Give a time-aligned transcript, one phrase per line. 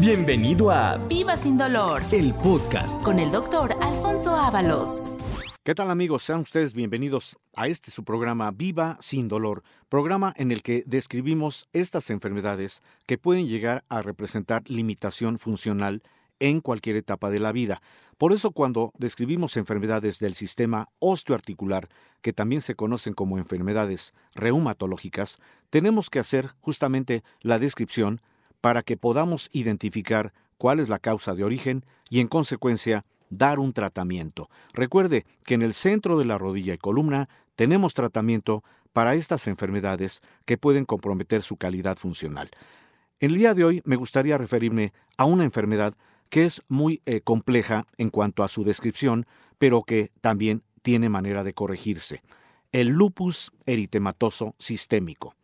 [0.00, 4.98] Bienvenido a Viva Sin Dolor, el podcast con el doctor Alfonso Ábalos.
[5.62, 6.22] ¿Qué tal amigos?
[6.22, 11.68] Sean ustedes bienvenidos a este su programa Viva sin dolor, programa en el que describimos
[11.74, 16.02] estas enfermedades que pueden llegar a representar limitación funcional
[16.38, 17.82] en cualquier etapa de la vida.
[18.16, 21.90] Por eso cuando describimos enfermedades del sistema osteoarticular,
[22.22, 25.38] que también se conocen como enfermedades reumatológicas,
[25.68, 28.22] tenemos que hacer justamente la descripción
[28.60, 33.72] para que podamos identificar cuál es la causa de origen y en consecuencia dar un
[33.72, 34.50] tratamiento.
[34.72, 40.20] Recuerde que en el centro de la rodilla y columna tenemos tratamiento para estas enfermedades
[40.44, 42.50] que pueden comprometer su calidad funcional.
[43.20, 45.94] El día de hoy me gustaría referirme a una enfermedad
[46.28, 49.26] que es muy eh, compleja en cuanto a su descripción,
[49.58, 52.22] pero que también tiene manera de corregirse.
[52.72, 55.34] El lupus eritematoso sistémico.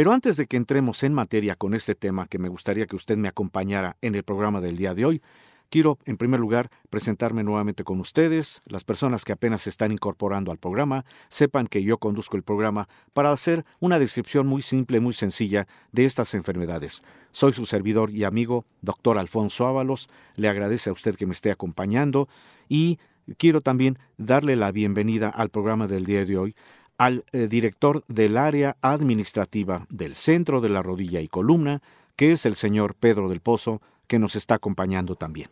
[0.00, 3.18] Pero antes de que entremos en materia con este tema, que me gustaría que usted
[3.18, 5.22] me acompañara en el programa del día de hoy,
[5.68, 8.62] Quiero, en primer lugar, presentarme nuevamente con ustedes.
[8.64, 12.88] Las personas que apenas se están incorporando al programa sepan que yo conduzco el programa
[13.12, 17.02] para hacer una descripción muy simple, muy sencilla de estas enfermedades.
[17.30, 20.08] Soy su servidor y amigo, doctor Alfonso Ábalos.
[20.34, 22.26] Le agradece a usted que me esté acompañando
[22.70, 22.98] y
[23.36, 26.56] quiero también darle la bienvenida al programa del día de hoy
[27.00, 31.80] al eh, director del área administrativa del Centro de la Rodilla y Columna,
[32.14, 35.48] que es el señor Pedro del Pozo, que nos está acompañando también.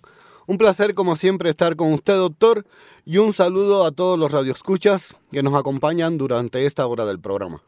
[0.47, 2.67] Un placer, como siempre, estar con usted, doctor,
[3.07, 7.63] y un saludo a todos los radioescuchas que nos acompañan durante esta hora del programa.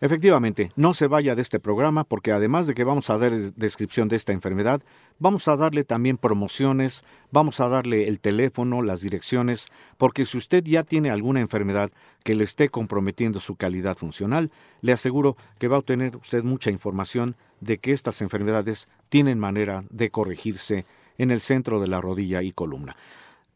[0.00, 4.06] Efectivamente, no se vaya de este programa porque además de que vamos a dar descripción
[4.06, 4.80] de esta enfermedad,
[5.18, 9.66] vamos a darle también promociones, vamos a darle el teléfono, las direcciones,
[9.96, 11.90] porque si usted ya tiene alguna enfermedad
[12.22, 16.70] que le esté comprometiendo su calidad funcional, le aseguro que va a obtener usted mucha
[16.70, 20.84] información de que estas enfermedades tienen manera de corregirse
[21.18, 22.94] en el centro de la rodilla y columna.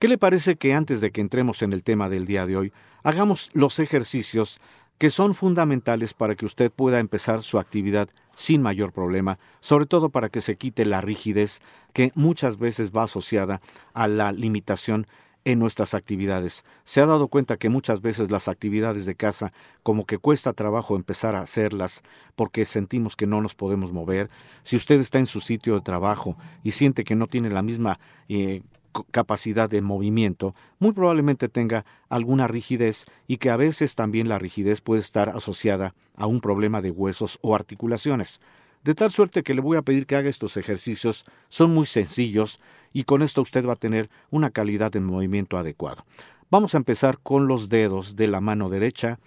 [0.01, 2.73] ¿Qué le parece que antes de que entremos en el tema del día de hoy,
[3.05, 4.61] hagamos los ejercicios
[5.03, 10.11] que son fundamentales para que usted pueda empezar su actividad sin mayor problema, sobre todo
[10.11, 11.61] para que se quite la rigidez
[11.93, 13.61] que muchas veces va asociada
[13.95, 15.09] a la limitación
[15.45, 16.65] en nuestras actividades.
[16.85, 19.53] Se ha dado cuenta que muchas veces las actividades de casa
[19.83, 22.05] como que cuesta trabajo empezar a hacerlas
[22.37, 24.31] porque sentimos que no nos podemos mover.
[24.63, 27.99] Si usted está en su sitio de trabajo y siente que no tiene la misma
[28.29, 28.63] eh,
[29.11, 34.81] capacidad de movimiento, muy probablemente tenga alguna rigidez y que a veces también la rigidez
[34.81, 38.41] puede estar asociada a un problema de huesos o articulaciones.
[38.85, 42.61] De tal suerte que le voy a pedir que haga estos ejercicios, son muy sencillos
[42.93, 46.05] y con esto usted va a tener una calidad de movimiento adecuado.
[46.51, 49.19] Vamos a empezar con los dedos de la mano derecha.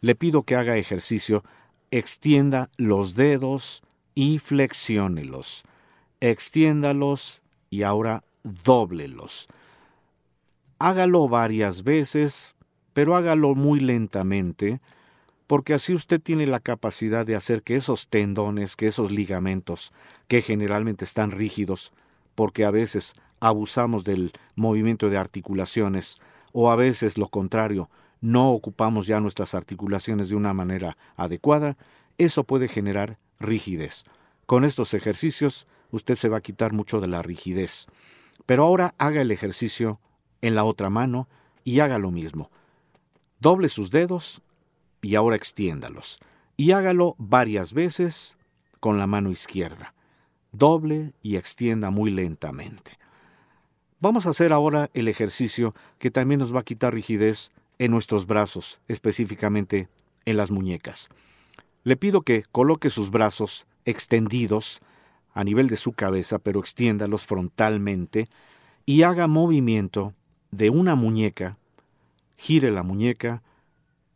[0.00, 1.44] Le pido que haga ejercicio,
[1.90, 3.82] extienda los dedos
[4.14, 5.64] y flexiónelos.
[6.20, 9.48] Extiéndalos y ahora dóblelos.
[10.78, 12.56] Hágalo varias veces,
[12.92, 14.80] pero hágalo muy lentamente,
[15.46, 19.92] porque así usted tiene la capacidad de hacer que esos tendones, que esos ligamentos,
[20.28, 21.92] que generalmente están rígidos,
[22.34, 26.18] porque a veces abusamos del movimiento de articulaciones,
[26.52, 27.90] o a veces lo contrario,
[28.20, 31.76] no ocupamos ya nuestras articulaciones de una manera adecuada,
[32.18, 34.04] eso puede generar rigidez.
[34.46, 37.86] Con estos ejercicios usted se va a quitar mucho de la rigidez.
[38.50, 40.00] Pero ahora haga el ejercicio
[40.40, 41.28] en la otra mano
[41.62, 42.50] y haga lo mismo.
[43.38, 44.42] Doble sus dedos
[45.02, 46.18] y ahora extiéndalos.
[46.56, 48.36] Y hágalo varias veces
[48.80, 49.94] con la mano izquierda.
[50.50, 52.98] Doble y extienda muy lentamente.
[54.00, 58.26] Vamos a hacer ahora el ejercicio que también nos va a quitar rigidez en nuestros
[58.26, 59.88] brazos, específicamente
[60.24, 61.08] en las muñecas.
[61.84, 64.80] Le pido que coloque sus brazos extendidos
[65.40, 68.28] a nivel de su cabeza, pero extiéndalos frontalmente
[68.84, 70.12] y haga movimiento
[70.50, 71.56] de una muñeca,
[72.36, 73.42] gire la muñeca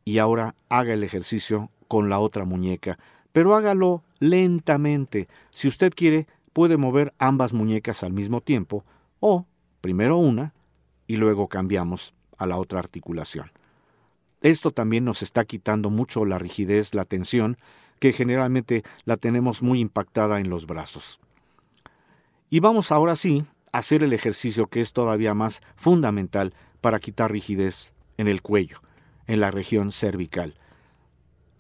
[0.04, 2.98] y ahora haga el ejercicio con la otra muñeca,
[3.32, 5.28] pero hágalo lentamente.
[5.48, 8.84] Si usted quiere, puede mover ambas muñecas al mismo tiempo
[9.20, 9.46] o
[9.80, 10.52] primero una
[11.06, 13.50] y luego cambiamos a la otra articulación.
[14.42, 17.56] Esto también nos está quitando mucho la rigidez, la tensión,
[18.04, 21.20] que generalmente la tenemos muy impactada en los brazos.
[22.50, 26.52] Y vamos ahora sí a hacer el ejercicio que es todavía más fundamental
[26.82, 28.82] para quitar rigidez en el cuello,
[29.26, 30.52] en la región cervical.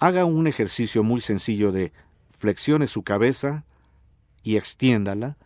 [0.00, 1.94] Haga un ejercicio muy sencillo de
[2.28, 3.64] flexione su cabeza
[4.42, 5.38] y extiéndala,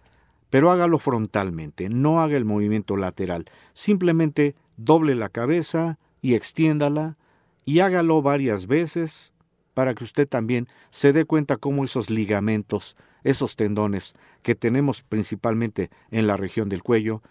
[0.50, 3.48] pero hágalo frontalmente, no haga el movimiento lateral.
[3.72, 7.16] Simplemente doble la cabeza y extiéndala
[7.64, 9.32] y hágalo varias veces
[9.78, 15.88] para que usted también se dé cuenta cómo esos ligamentos, esos tendones que tenemos principalmente
[16.10, 17.22] en la región del cuello,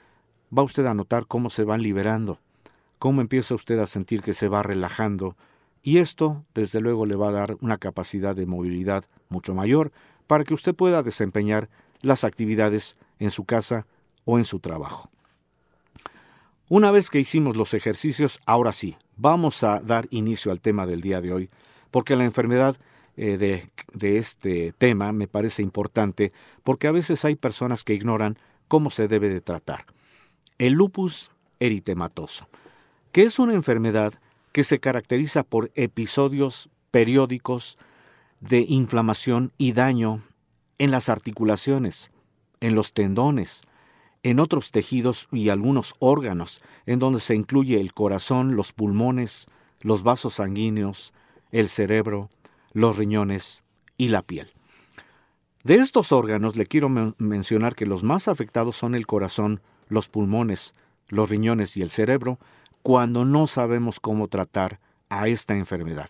[0.58, 2.40] va usted a notar cómo se van liberando,
[3.00, 5.36] cómo empieza usted a sentir que se va relajando,
[5.84, 9.92] y esto, desde luego, le va a dar una capacidad de movilidad mucho mayor
[10.26, 11.68] para que usted pueda desempeñar
[12.00, 13.88] las actividades en su casa
[14.24, 15.10] o en su trabajo.
[16.70, 21.02] Una vez que hicimos los ejercicios, ahora sí, vamos a dar inicio al tema del
[21.02, 21.50] día de hoy,
[21.92, 22.78] porque la enfermedad
[23.16, 26.32] eh, de, de este tema me parece importante,
[26.64, 28.38] porque a veces hay personas que ignoran
[28.68, 29.86] cómo se debe de tratar.
[30.58, 32.48] El lupus eritematoso,
[33.12, 34.14] que es una enfermedad
[34.52, 37.78] que se caracteriza por episodios periódicos
[38.40, 40.24] de inflamación y daño
[40.78, 42.12] en las articulaciones,
[42.60, 43.62] en los tendones,
[44.24, 49.48] en otros tejidos y algunos órganos, en donde se incluye el corazón, los pulmones,
[49.82, 51.14] los vasos sanguíneos,
[51.52, 52.30] el cerebro,
[52.74, 53.64] los riñones
[53.98, 54.52] y la piel.
[55.64, 60.74] De estos órganos le quiero mencionar que los más afectados son el corazón, los pulmones,
[61.10, 62.40] los riñones y el cerebro,
[62.84, 64.80] cuando no sabemos cómo tratar
[65.10, 66.10] a esta enfermedad.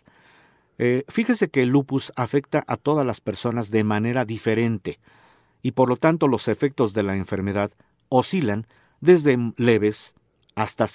[0.78, 5.00] Eh, fíjese que el lupus afecta a todas las personas de manera diferente
[5.64, 7.72] y por lo tanto los efectos de la enfermedad
[8.10, 8.68] oscilan
[9.02, 10.14] desde leves
[10.56, 10.86] hasta,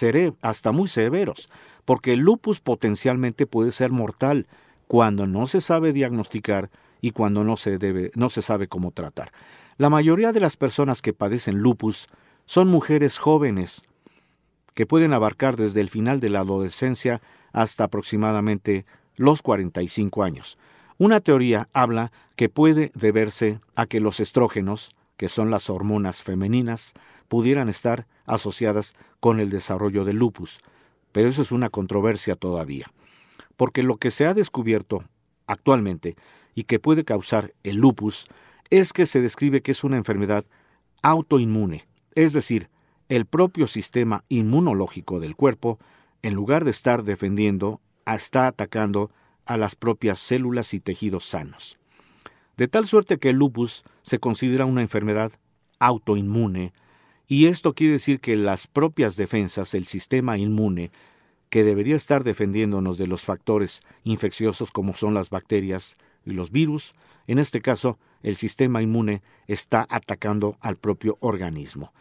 [0.40, 1.50] hasta muy severos,
[1.84, 4.46] porque el lupus potencialmente puede ser mortal
[4.86, 6.70] cuando no se sabe diagnosticar
[7.00, 7.78] y cuando no se,
[8.14, 9.32] no se sabe cómo tratar.
[9.78, 12.08] La mayoría de las personas que padecen lupus
[12.44, 13.82] son mujeres jóvenes,
[14.74, 17.20] que pueden abarcar desde el final de la adolescencia
[17.52, 18.86] hasta aproximadamente
[19.16, 20.58] los 45 años.
[20.98, 26.94] Una teoría habla que puede deberse a que los estrógenos, que son las hormonas femeninas,
[27.28, 30.60] pudieran estar asociadas con el desarrollo del lupus,
[31.12, 32.90] pero eso es una controversia todavía,
[33.56, 35.04] porque lo que se ha descubierto
[35.46, 36.16] actualmente
[36.54, 38.26] y que puede causar el lupus
[38.70, 40.44] es que se describe que es una enfermedad
[41.02, 42.70] autoinmune, es decir,
[43.08, 45.78] el propio sistema inmunológico del cuerpo,
[46.22, 49.10] en lugar de estar defendiendo, está atacando
[49.44, 51.78] a las propias células y tejidos sanos.
[52.56, 55.32] De tal suerte que el lupus se considera una enfermedad
[55.78, 56.72] autoinmune,
[57.32, 60.90] y esto quiere decir que las propias defensas, el sistema inmune,
[61.48, 65.96] que debería estar defendiéndonos de los factores infecciosos como son las bacterias
[66.26, 66.92] y los virus,
[67.26, 71.94] en este caso el sistema inmune está atacando al propio organismo.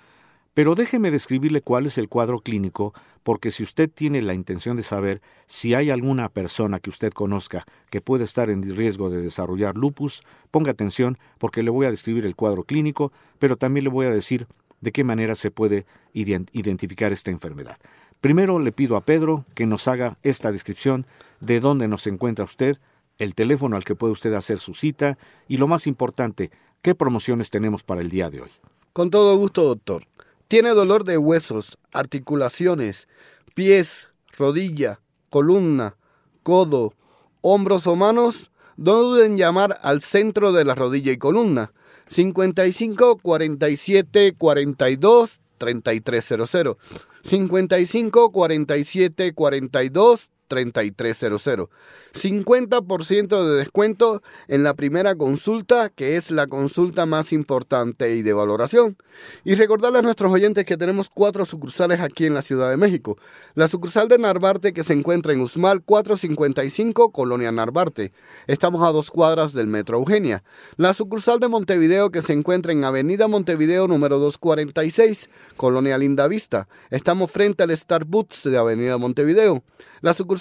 [0.53, 2.93] Pero déjeme describirle cuál es el cuadro clínico,
[3.23, 7.65] porque si usted tiene la intención de saber si hay alguna persona que usted conozca
[7.89, 12.25] que puede estar en riesgo de desarrollar lupus, ponga atención porque le voy a describir
[12.25, 14.45] el cuadro clínico, pero también le voy a decir
[14.81, 17.77] de qué manera se puede identificar esta enfermedad.
[18.19, 21.07] Primero le pido a Pedro que nos haga esta descripción
[21.39, 22.77] de dónde nos encuentra usted,
[23.17, 25.17] el teléfono al que puede usted hacer su cita
[25.47, 26.51] y lo más importante,
[26.81, 28.49] qué promociones tenemos para el día de hoy.
[28.93, 30.05] Con todo gusto, doctor.
[30.47, 33.07] Tiene dolor de huesos, articulaciones,
[33.53, 35.95] pies, rodilla, columna,
[36.43, 36.93] codo,
[37.41, 38.51] hombros o manos.
[38.75, 41.71] No duden en llamar al centro de la rodilla y columna.
[42.11, 46.77] 55 47 42 3300.
[47.23, 51.69] 55 47 42 3300.
[52.13, 58.33] 50% de descuento en la primera consulta, que es la consulta más importante y de
[58.33, 58.97] valoración.
[59.45, 63.17] Y recordarles a nuestros oyentes que tenemos cuatro sucursales aquí en la Ciudad de México.
[63.55, 68.11] La sucursal de Narvarte, que se encuentra en Usmal 455, Colonia Narvarte.
[68.47, 70.43] Estamos a dos cuadras del Metro Eugenia.
[70.75, 76.67] La sucursal de Montevideo, que se encuentra en Avenida Montevideo número 246, Colonia Linda Vista.
[76.89, 79.63] Estamos frente al Starbucks de Avenida Montevideo.
[80.01, 80.40] La sucursal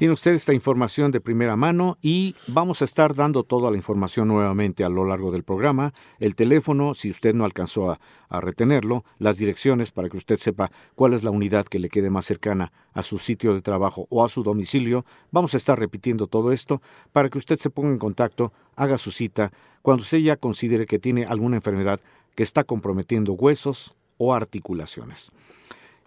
[0.00, 4.28] Tiene usted esta información de primera mano y vamos a estar dando toda la información
[4.28, 9.36] nuevamente a lo largo del programa, el teléfono, si usted no alcanzó a, retenerlo, las
[9.36, 13.02] direcciones para que usted sepa cuál es la unidad que le quede más cercana a
[13.02, 15.04] su sitio de trabajo o a su domicilio.
[15.32, 16.80] Vamos a estar repitiendo todo esto
[17.12, 19.52] para que usted se ponga en contacto, haga su cita,
[19.82, 22.00] cuando usted ya considere que tiene alguna enfermedad
[22.34, 25.30] que está comprometiendo huesos o articulaciones.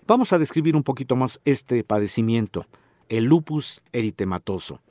[0.08, 2.66] Vamos a describir un poquito más este padecimiento
[3.10, 4.82] el lupus eritematoso.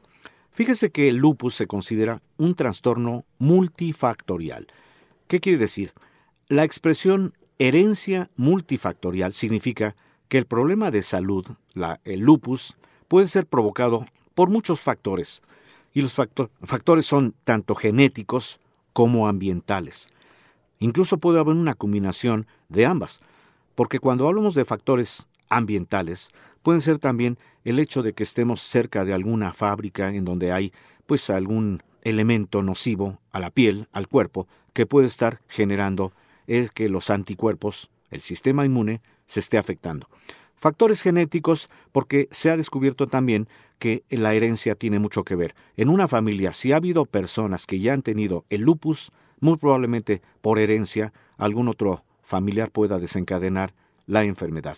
[0.53, 4.67] Fíjese que el lupus se considera un trastorno multifactorial.
[5.29, 5.93] ¿Qué quiere decir?
[6.49, 9.97] La expresión herencia multifactorial significa
[10.29, 12.77] que el problema de salud, la, el lupus,
[13.09, 15.43] puede ser provocado por muchos factores,
[15.95, 18.61] y los factor, factores son tanto genéticos
[18.93, 20.09] como ambientales.
[20.79, 23.21] Incluso puede haber una combinación de ambas,
[23.75, 26.31] porque cuando hablamos de factores ambientales,
[26.63, 30.73] pueden ser también el hecho de que estemos cerca de alguna fábrica en donde hay
[31.07, 36.13] pues algún elemento nocivo a la piel, al cuerpo, que puede estar generando
[36.47, 40.09] es que los anticuerpos, el sistema inmune, se esté afectando.
[40.57, 45.55] Factores genéticos, porque se ha descubierto también que la herencia tiene mucho que ver.
[45.77, 50.23] En una familia, si ha habido personas que ya han tenido el lupus, muy probablemente
[50.41, 53.75] por herencia, algún otro familiar pueda desencadenar
[54.07, 54.77] la enfermedad.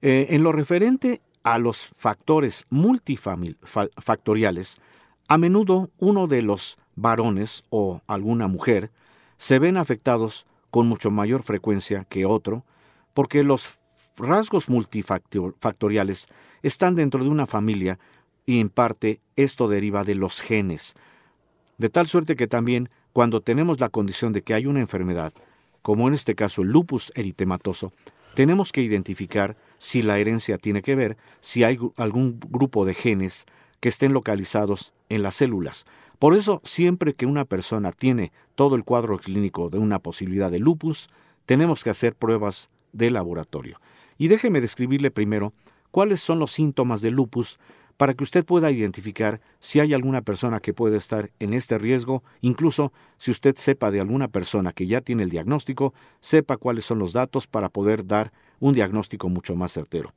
[0.00, 4.80] Eh, en lo referente a los factores multifactoriales,
[5.28, 8.90] a menudo uno de los varones o alguna mujer
[9.36, 12.64] se ven afectados con mucho mayor frecuencia que otro,
[13.14, 13.80] porque los
[14.16, 16.28] rasgos multifactoriales
[16.62, 17.98] están dentro de una familia
[18.46, 20.94] y en parte esto deriva de los genes.
[21.76, 25.32] De tal suerte que también cuando tenemos la condición de que hay una enfermedad,
[25.82, 27.92] como en este caso el lupus eritematoso,
[28.34, 33.46] tenemos que identificar si la herencia tiene que ver, si hay algún grupo de genes
[33.80, 35.86] que estén localizados en las células.
[36.18, 40.58] Por eso, siempre que una persona tiene todo el cuadro clínico de una posibilidad de
[40.58, 41.08] lupus,
[41.46, 43.80] tenemos que hacer pruebas de laboratorio.
[44.18, 45.52] Y déjeme describirle primero
[45.92, 47.58] cuáles son los síntomas de lupus
[47.98, 52.22] para que usted pueda identificar si hay alguna persona que puede estar en este riesgo,
[52.40, 57.00] incluso si usted sepa de alguna persona que ya tiene el diagnóstico, sepa cuáles son
[57.00, 60.14] los datos para poder dar un diagnóstico mucho más certero.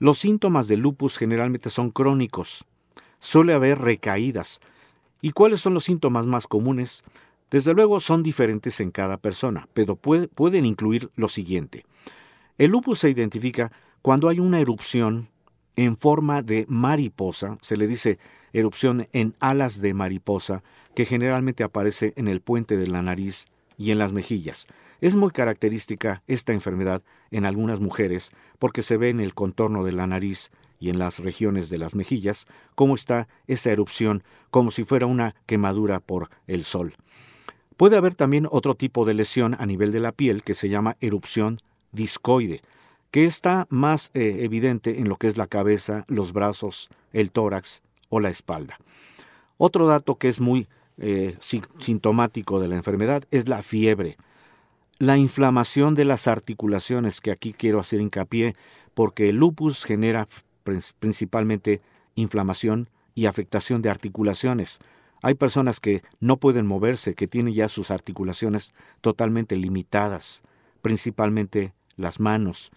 [0.00, 2.64] Los síntomas de lupus generalmente son crónicos.
[3.20, 4.60] Suele haber recaídas.
[5.22, 7.04] ¿Y cuáles son los síntomas más comunes?
[7.52, 11.86] Desde luego son diferentes en cada persona, pero pueden incluir lo siguiente.
[12.58, 13.70] El lupus se identifica
[14.02, 15.28] cuando hay una erupción
[15.76, 18.18] en forma de mariposa, se le dice
[18.52, 20.62] erupción en alas de mariposa,
[20.94, 24.66] que generalmente aparece en el puente de la nariz y en las mejillas.
[25.02, 29.92] Es muy característica esta enfermedad en algunas mujeres porque se ve en el contorno de
[29.92, 34.84] la nariz y en las regiones de las mejillas cómo está esa erupción como si
[34.84, 36.94] fuera una quemadura por el sol.
[37.76, 40.96] Puede haber también otro tipo de lesión a nivel de la piel que se llama
[41.00, 41.58] erupción
[41.92, 42.62] discoide,
[43.10, 47.82] que está más eh, evidente en lo que es la cabeza, los brazos, el tórax
[48.08, 48.78] o la espalda.
[49.58, 54.16] Otro dato que es muy eh, sintomático de la enfermedad es la fiebre.
[54.98, 58.56] La inflamación de las articulaciones, que aquí quiero hacer hincapié,
[58.94, 60.26] porque el lupus genera
[60.98, 61.82] principalmente
[62.14, 64.78] inflamación y afectación de articulaciones.
[65.22, 70.42] Hay personas que no pueden moverse, que tienen ya sus articulaciones totalmente limitadas,
[70.82, 72.70] principalmente las manos,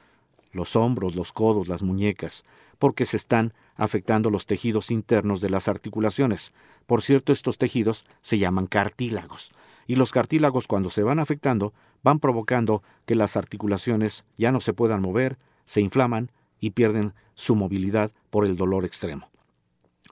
[0.52, 2.44] los hombros, los codos, las muñecas,
[2.78, 6.54] porque se están afectando los tejidos internos de las articulaciones.
[6.86, 9.52] Por cierto, estos tejidos se llaman cartílagos
[9.90, 14.72] y los cartílagos cuando se van afectando van provocando que las articulaciones ya no se
[14.72, 16.30] puedan mover, se inflaman
[16.60, 19.30] y pierden su movilidad por el dolor extremo.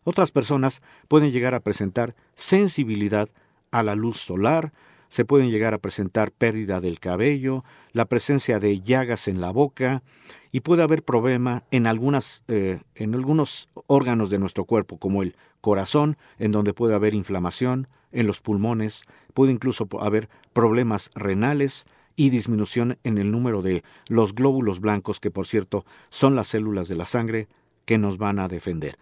[0.04, 3.30] Otras personas pueden llegar a presentar sensibilidad
[3.70, 4.74] a la luz solar,
[5.08, 10.04] se pueden llegar a presentar pérdida del cabello, la presencia de llagas en la boca
[10.52, 15.36] y puede haber problema en, algunas, eh, en algunos órganos de nuestro cuerpo, como el
[15.62, 21.86] corazón, en donde puede haber inflamación, en los pulmones, puede incluso haber problemas renales
[22.16, 26.88] y disminución en el número de los glóbulos blancos, que por cierto son las células
[26.88, 27.48] de la sangre
[27.86, 28.98] que nos van a defender.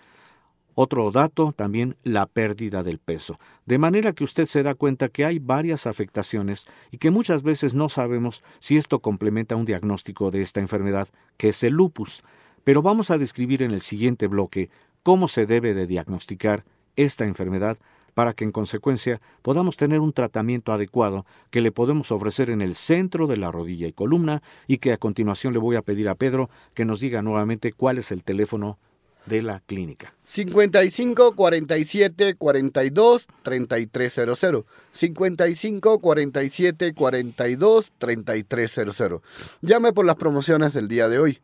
[0.77, 3.39] Otro dato, también la pérdida del peso.
[3.65, 7.74] De manera que usted se da cuenta que hay varias afectaciones y que muchas veces
[7.74, 12.24] no sabemos si esto complementa un diagnóstico de esta enfermedad, que es el lupus.
[12.65, 14.70] Pero vamos a describir en el siguiente bloque
[15.01, 16.65] cómo se debe de diagnosticar
[16.98, 17.77] esta enfermedad
[18.13, 22.75] para que en consecuencia podamos tener un tratamiento adecuado que le podemos ofrecer en el
[22.75, 26.15] centro de la rodilla y columna y que a continuación le voy a pedir a
[26.15, 28.77] Pedro que nos diga nuevamente cuál es el teléfono
[29.25, 30.13] de la clínica.
[30.24, 34.65] 55 47 42 3300.
[34.91, 39.22] 55 47 42 3300.
[39.62, 41.39] Llame por las promociones del día de hoy.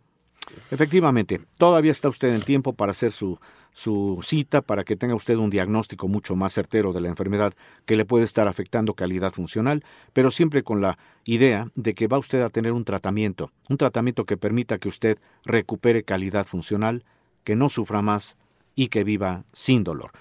[0.70, 3.40] Efectivamente, todavía está usted en tiempo para hacer su,
[3.74, 7.54] su cita para que tenga usted un diagnóstico mucho más certero de la enfermedad
[7.86, 9.84] que le puede estar afectando calidad funcional,
[10.14, 14.26] pero siempre con la idea de que va usted a tener un tratamiento, un tratamiento
[14.26, 17.04] que permita que usted recupere calidad funcional,
[17.44, 18.38] que no sufra más
[18.76, 20.12] y que viva sin dolor.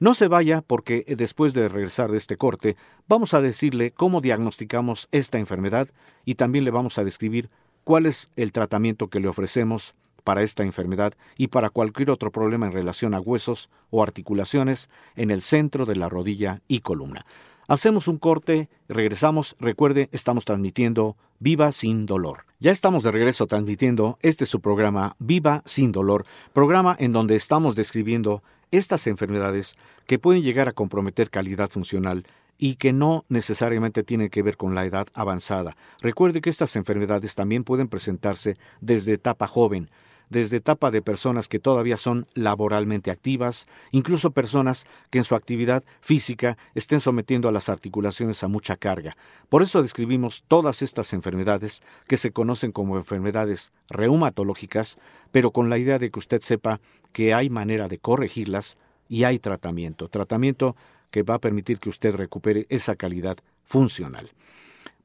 [0.00, 2.76] No se vaya porque eh, después de regresar de este corte
[3.08, 5.88] vamos a decirle cómo diagnosticamos esta enfermedad
[6.24, 7.50] y también le vamos a describir
[7.84, 12.66] cuál es el tratamiento que le ofrecemos para esta enfermedad y para cualquier otro problema
[12.66, 17.24] en relación a huesos o articulaciones en el centro de la rodilla y columna.
[17.70, 22.46] Hacemos un corte, regresamos, recuerde, estamos transmitiendo Viva sin dolor.
[22.58, 27.76] Ya estamos de regreso transmitiendo este su programa Viva sin dolor, programa en donde estamos
[27.76, 32.24] describiendo estas enfermedades que pueden llegar a comprometer calidad funcional
[32.56, 35.76] y que no necesariamente tienen que ver con la edad avanzada.
[36.00, 39.90] Recuerde que estas enfermedades también pueden presentarse desde etapa joven,
[40.30, 45.84] desde etapa de personas que todavía son laboralmente activas, incluso personas que en su actividad
[46.00, 49.16] física estén sometiendo a las articulaciones a mucha carga.
[49.48, 54.98] Por eso describimos todas estas enfermedades que se conocen como enfermedades reumatológicas,
[55.32, 56.80] pero con la idea de que usted sepa
[57.12, 58.76] que hay manera de corregirlas
[59.08, 60.76] y hay tratamiento, tratamiento
[61.10, 64.30] que va a permitir que usted recupere esa calidad funcional.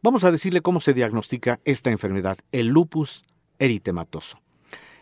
[0.01, 3.23] Vamos a decirle cómo se diagnostica esta enfermedad, el lupus
[3.57, 4.42] eritematoso.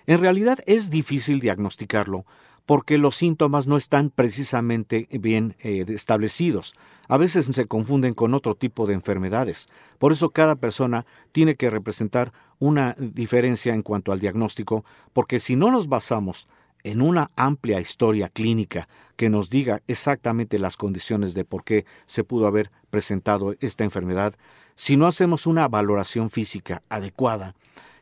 [0.07, 2.25] En realidad es difícil diagnosticarlo
[2.65, 6.75] porque los síntomas no están precisamente bien eh, establecidos.
[7.07, 9.67] A veces se confunden con otro tipo de enfermedades.
[9.99, 15.55] Por eso cada persona tiene que representar una diferencia en cuanto al diagnóstico, porque si
[15.55, 16.47] no nos basamos
[16.83, 22.23] en una amplia historia clínica que nos diga exactamente las condiciones de por qué se
[22.23, 24.35] pudo haber presentado esta enfermedad,
[24.75, 27.55] si no hacemos una valoración física adecuada,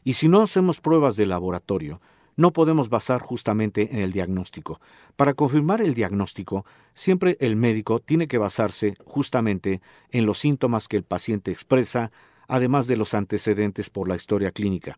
[0.03, 2.01] y si no hacemos pruebas de laboratorio,
[2.39, 4.79] no podemos basar justamente en el diagnóstico.
[5.17, 10.95] Para confirmar el diagnóstico, siempre el médico tiene que basarse justamente en los síntomas que
[10.95, 12.11] el paciente expresa,
[12.47, 14.97] además de los antecedentes por la historia clínica.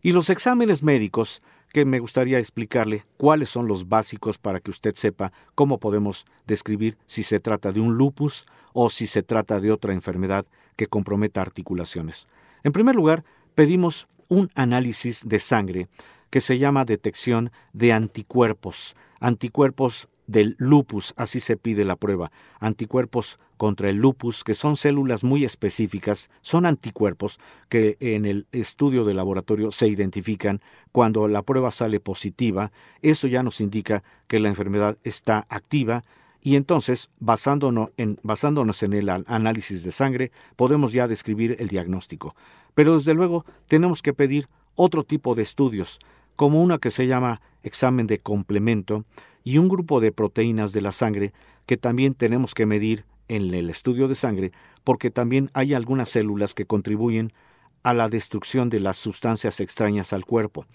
[0.00, 4.94] Y los exámenes médicos, que me gustaría explicarle cuáles son los básicos para que usted
[4.94, 9.70] sepa cómo podemos describir si se trata de un lupus o si se trata de
[9.70, 12.26] otra enfermedad que comprometa articulaciones.
[12.64, 13.24] En primer lugar,
[13.60, 15.88] pedimos un análisis de sangre
[16.30, 23.38] que se llama detección de anticuerpos, anticuerpos del lupus, así se pide la prueba, anticuerpos
[23.58, 29.12] contra el lupus, que son células muy específicas, son anticuerpos que en el estudio de
[29.12, 34.96] laboratorio se identifican cuando la prueba sale positiva, eso ya nos indica que la enfermedad
[35.04, 36.02] está activa
[36.42, 42.34] y entonces, basándonos en, el análisis de sangre, podemos ya describir el diagnóstico.
[42.74, 45.98] Pero desde luego tenemos que pedir otro tipo de estudios,
[46.36, 49.04] como una que se llama examen de complemento
[49.44, 51.32] y un grupo de proteínas de la sangre
[51.66, 54.52] que también tenemos que medir en el estudio de sangre
[54.84, 57.32] porque también hay algunas células que contribuyen
[57.82, 60.66] a la destrucción de las sustancias extrañas al cuerpo.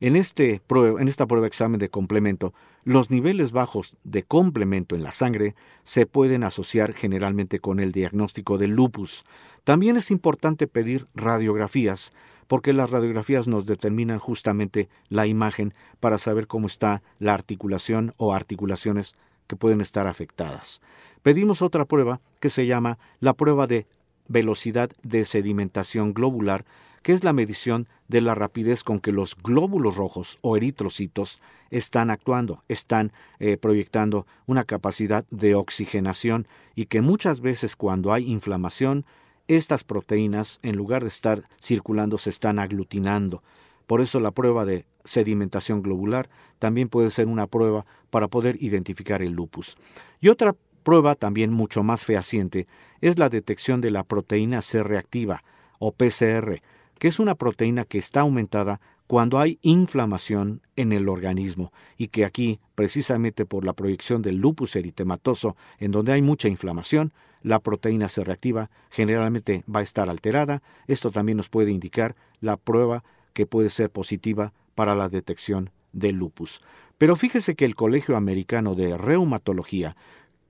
[0.00, 5.12] En, este en esta prueba examen de complemento, los niveles bajos de complemento en la
[5.12, 9.24] sangre se pueden asociar generalmente con el diagnóstico del lupus.
[9.64, 12.14] También es importante pedir radiografías,
[12.46, 18.32] porque las radiografías nos determinan justamente la imagen para saber cómo está la articulación o
[18.32, 19.14] articulaciones
[19.46, 20.80] que pueden estar afectadas.
[21.22, 23.86] Pedimos otra prueba que se llama la prueba de
[24.28, 26.64] velocidad de sedimentación globular,
[27.02, 32.10] que es la medición de la rapidez con que los glóbulos rojos o eritrocitos están
[32.10, 39.04] actuando, están eh, proyectando una capacidad de oxigenación y que muchas veces cuando hay inflamación,
[39.48, 43.42] estas proteínas, en lugar de estar circulando, se están aglutinando.
[43.86, 49.22] Por eso la prueba de sedimentación globular también puede ser una prueba para poder identificar
[49.22, 49.76] el lupus.
[50.20, 52.66] Y otra prueba también mucho más fehaciente
[53.00, 55.42] es la detección de la proteína C reactiva
[55.78, 56.62] o PCR,
[57.00, 62.24] que es una proteína que está aumentada cuando hay inflamación en el organismo y que
[62.24, 68.08] aquí, precisamente por la proyección del lupus eritematoso, en donde hay mucha inflamación, la proteína
[68.10, 70.62] C reactiva generalmente va a estar alterada.
[70.86, 76.16] Esto también nos puede indicar la prueba que puede ser positiva para la detección del
[76.16, 76.60] lupus.
[76.98, 79.96] Pero fíjese que el Colegio Americano de Reumatología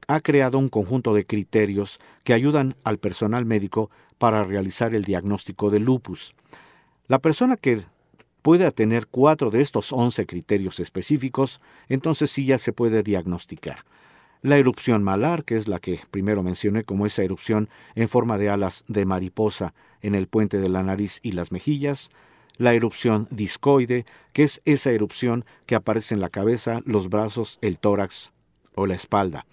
[0.09, 5.71] ha creado un conjunto de criterios que ayudan al personal médico para realizar el diagnóstico
[5.71, 6.35] de lupus.
[7.09, 7.81] La persona que
[8.43, 13.87] puede tener cuatro de estos 11 criterios específicos, entonces sí ya se puede diagnosticar.
[14.43, 18.51] La erupción malar, que es la que primero mencioné como esa erupción en forma de
[18.51, 22.11] alas de mariposa en el puente de la nariz y las mejillas,
[22.59, 24.05] la erupción discoide,
[24.35, 28.35] que es esa erupción que aparece en la cabeza, los brazos, el tórax
[28.75, 29.47] o la espalda,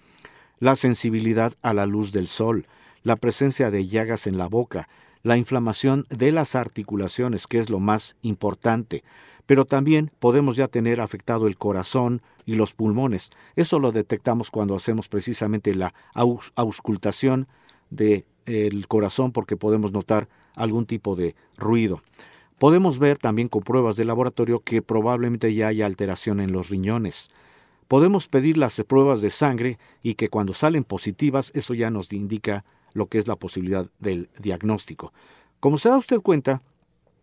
[0.58, 2.66] la sensibilidad a la luz del sol,
[3.02, 4.88] la presencia de llagas en la boca,
[5.22, 9.02] la inflamación de las articulaciones, que es lo más importante,
[9.46, 13.30] pero también podemos ya tener afectado el corazón y los pulmones.
[13.56, 15.94] Eso lo detectamos cuando hacemos precisamente la
[16.54, 17.48] auscultación
[17.88, 18.24] del
[18.88, 22.02] corazón porque podemos notar algún tipo de ruido.
[22.58, 27.30] Podemos ver también con pruebas de laboratorio que probablemente ya haya alteración en los riñones.
[27.86, 32.64] Podemos pedir las pruebas de sangre y que cuando salen positivas eso ya nos indica
[32.98, 35.12] lo que es la posibilidad del diagnóstico.
[35.60, 36.62] Como se da usted cuenta,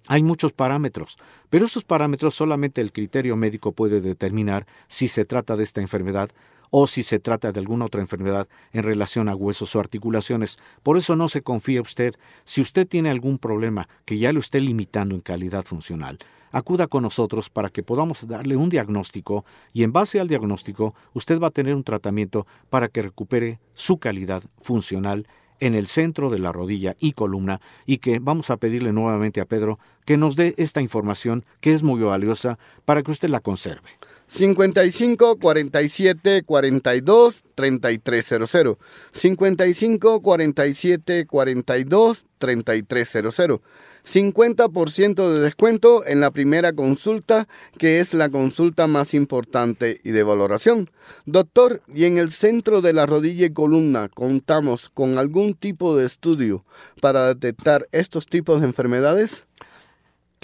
[0.08, 1.18] hay muchos parámetros,
[1.50, 6.30] pero esos parámetros solamente el criterio médico puede determinar si se trata de esta enfermedad
[6.70, 10.58] o si se trata de alguna otra enfermedad en relación a huesos o articulaciones.
[10.84, 12.16] Por eso no se confíe usted.
[12.44, 16.20] Si usted tiene algún problema que ya lo esté limitando en calidad funcional,
[16.52, 21.40] acuda con nosotros para que podamos darle un diagnóstico y en base al diagnóstico usted
[21.40, 25.28] va a tener un tratamiento para que recupere su calidad funcional
[25.60, 29.46] en el centro de la rodilla y columna y que vamos a pedirle nuevamente a
[29.46, 33.90] Pedro que nos dé esta información que es muy valiosa para que usted la conserve.
[34.28, 38.78] 55 47 42 3300
[39.12, 43.62] 55 47 42 3300
[44.06, 50.24] 50% de descuento en la primera consulta, que es la consulta más importante y de
[50.24, 50.92] valoración.
[51.26, 56.06] Doctor, ¿y en el centro de la rodilla y columna contamos con algún tipo de
[56.06, 56.64] estudio
[57.02, 59.44] para detectar estos tipos de enfermedades?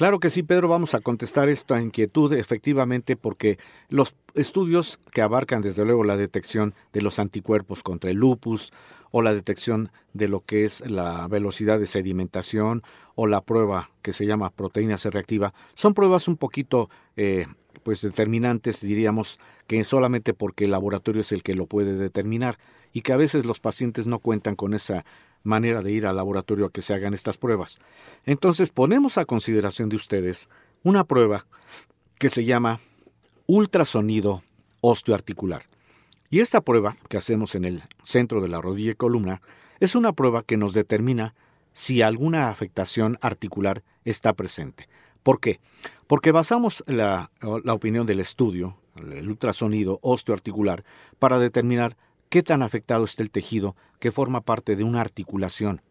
[0.01, 5.61] Claro que sí, Pedro, vamos a contestar esta inquietud efectivamente porque los estudios que abarcan
[5.61, 8.73] desde luego la detección de los anticuerpos contra el lupus
[9.11, 12.81] o la detección de lo que es la velocidad de sedimentación
[13.13, 17.45] o la prueba que se llama proteína C reactiva, son pruebas un poquito eh,
[17.83, 22.57] pues determinantes, diríamos, que solamente porque el laboratorio es el que lo puede determinar
[22.91, 25.05] y que a veces los pacientes no cuentan con esa
[25.43, 27.79] manera de ir al laboratorio a que se hagan estas pruebas.
[28.25, 30.49] Entonces ponemos a consideración de ustedes
[30.83, 31.45] una prueba
[32.17, 32.79] que se llama
[33.47, 34.43] ultrasonido
[34.81, 35.63] osteoarticular.
[36.29, 39.41] Y esta prueba que hacemos en el centro de la rodilla y columna
[39.79, 41.35] es una prueba que nos determina
[41.73, 44.87] si alguna afectación articular está presente.
[45.23, 45.59] ¿Por qué?
[46.07, 47.31] Porque basamos la,
[47.67, 50.83] opinión del estudio, el ultrasonido osteoarticular,
[51.19, 51.97] para determinar
[52.31, 55.81] qué tan afectado está el tejido que forma parte de una articulación.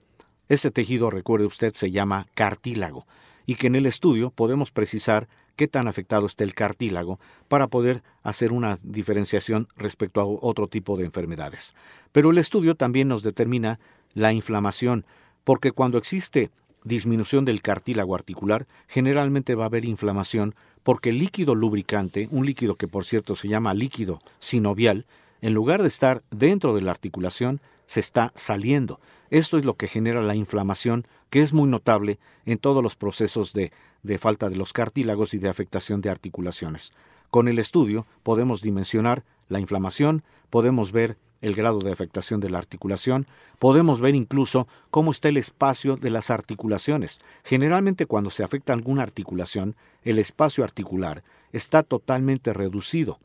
[0.48, 3.06] Ese tejido, recuerde usted, se llama cartílago,
[3.44, 8.02] y que en el estudio podemos precisar qué tan afectado está el cartílago para poder
[8.22, 11.74] hacer una diferenciación respecto a otro tipo de enfermedades.
[12.10, 13.78] Pero el estudio también nos determina
[14.14, 15.04] la inflamación,
[15.44, 16.50] porque cuando existe
[16.84, 22.76] disminución del cartílago articular, generalmente va a haber inflamación porque el líquido lubricante, un líquido
[22.76, 25.04] que por cierto se llama líquido sinovial,
[25.40, 29.00] en lugar de estar dentro de la articulación, se está saliendo.
[29.30, 33.52] Esto es lo que genera la inflamación, que es muy notable en todos los procesos
[33.52, 33.72] de,
[34.02, 36.92] de falta de los cartílagos y de afectación de articulaciones.
[37.30, 42.58] Con el estudio podemos dimensionar la inflamación, podemos ver el grado de afectación de la
[42.58, 43.26] articulación,
[43.58, 47.20] podemos ver incluso cómo está el espacio de las articulaciones.
[47.44, 51.22] Generalmente cuando se afecta alguna articulación, el espacio articular
[51.52, 53.18] está totalmente reducido.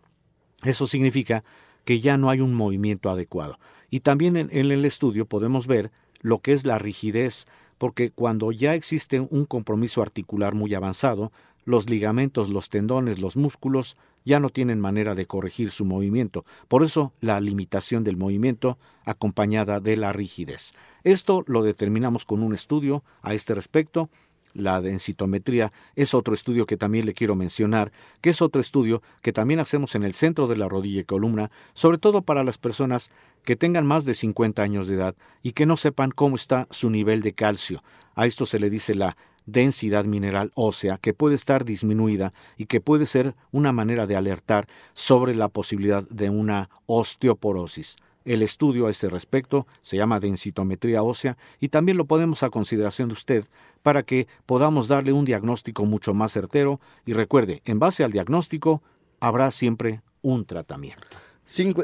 [0.63, 1.43] Eso significa
[1.85, 3.57] que ya no hay un movimiento adecuado.
[3.89, 8.73] Y también en, el estudio podemos ver lo que es la rigidez, porque cuando ya
[8.73, 11.31] existe un compromiso articular muy avanzado,
[11.63, 16.45] los ligamentos, los tendones, los músculos ya no tienen manera de corregir su movimiento.
[16.67, 20.73] Por eso la limitación del movimiento acompañada de la rigidez.
[21.03, 24.09] Esto lo determinamos con un estudio a este respecto
[24.55, 27.91] la densitometría es otro estudio que también le quiero mencionar,
[28.21, 31.51] que es otro estudio que también hacemos en el centro de la rodilla y columna,
[31.73, 33.11] sobre todo para las personas
[33.43, 36.89] que tengan más de 50 años de edad y que no sepan cómo está su
[36.89, 37.83] nivel de calcio.
[38.15, 42.81] A esto se le dice la densidad mineral ósea, que puede estar disminuida y que
[42.81, 47.97] puede ser una manera de alertar sobre la posibilidad de una osteoporosis.
[48.25, 53.09] El estudio a ese respecto se llama densitometría ósea y también lo podemos a consideración
[53.09, 53.45] de usted
[53.83, 58.81] para que podamos darle un diagnóstico mucho más certero y recuerde, en base al diagnóstico
[59.19, 61.05] habrá siempre un tratamiento.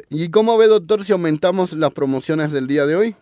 [0.09, 3.15] ¿Y cómo ve, doctor, si aumentamos las promociones del día de hoy?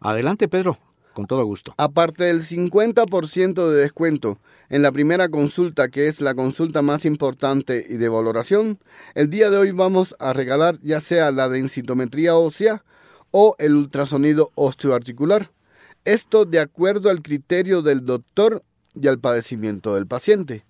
[0.00, 0.78] Adelante, Pedro.
[1.16, 1.74] Con todo gusto.
[1.78, 7.86] Aparte del 50% de descuento en la primera consulta, que es la consulta más importante
[7.88, 8.78] y de valoración,
[9.14, 12.84] el día de hoy vamos a regalar ya sea la densitometría ósea
[13.30, 15.50] o el ultrasonido osteoarticular.
[16.04, 18.62] Esto de acuerdo al criterio del doctor
[18.94, 20.65] y al padecimiento del paciente.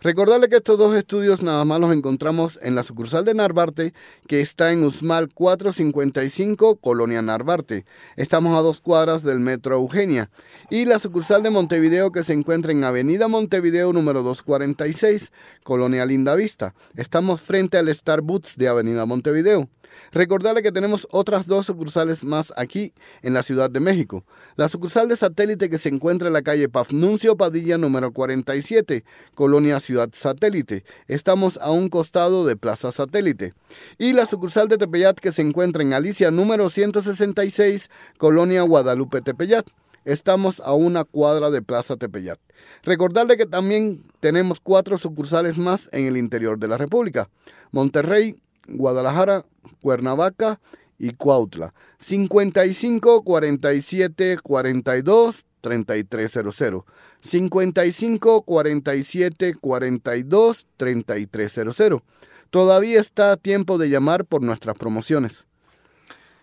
[0.00, 3.94] Recordarle que estos dos estudios nada más los encontramos en la sucursal de Narvarte,
[4.28, 7.84] que está en Usmal 455, Colonia Narvarte.
[8.14, 10.30] Estamos a dos cuadras del Metro Eugenia.
[10.70, 15.32] Y la sucursal de Montevideo, que se encuentra en Avenida Montevideo número 246,
[15.64, 16.76] Colonia Lindavista.
[16.94, 19.68] Estamos frente al Starbucks de Avenida Montevideo.
[20.12, 24.24] Recordarle que tenemos otras dos sucursales más aquí en la Ciudad de México.
[24.56, 29.80] La sucursal de satélite que se encuentra en la calle Pafnuncio Padilla número 47, Colonia
[29.88, 30.84] Ciudad Satélite.
[31.06, 33.54] Estamos a un costado de Plaza Satélite.
[33.96, 39.66] Y la sucursal de Tepeyat que se encuentra en Alicia número 166, Colonia Guadalupe Tepeyat.
[40.04, 42.38] Estamos a una cuadra de Plaza Tepeyat.
[42.82, 47.30] Recordarle que también tenemos cuatro sucursales más en el interior de la República.
[47.70, 49.46] Monterrey, Guadalajara,
[49.80, 50.60] Cuernavaca
[50.98, 51.72] y Cuautla.
[51.98, 56.84] 55 47 42 3300.
[57.20, 62.02] 55 47 42 3300.
[62.50, 65.46] Todavía está a tiempo de llamar por nuestras promociones.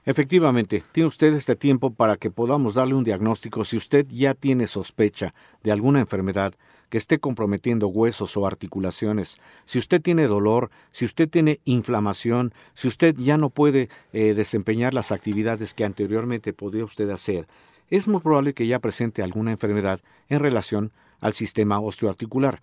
[0.05, 4.67] Efectivamente, tiene usted este tiempo para que podamos darle un diagnóstico si usted ya tiene
[4.67, 6.53] sospecha de alguna enfermedad
[6.89, 12.87] que esté comprometiendo huesos o articulaciones, si usted tiene dolor, si usted tiene inflamación, si
[12.87, 17.47] usted ya no puede eh, desempeñar las actividades que anteriormente podía usted hacer,
[17.89, 22.61] es muy probable que ya presente alguna enfermedad en relación al sistema osteoarticular.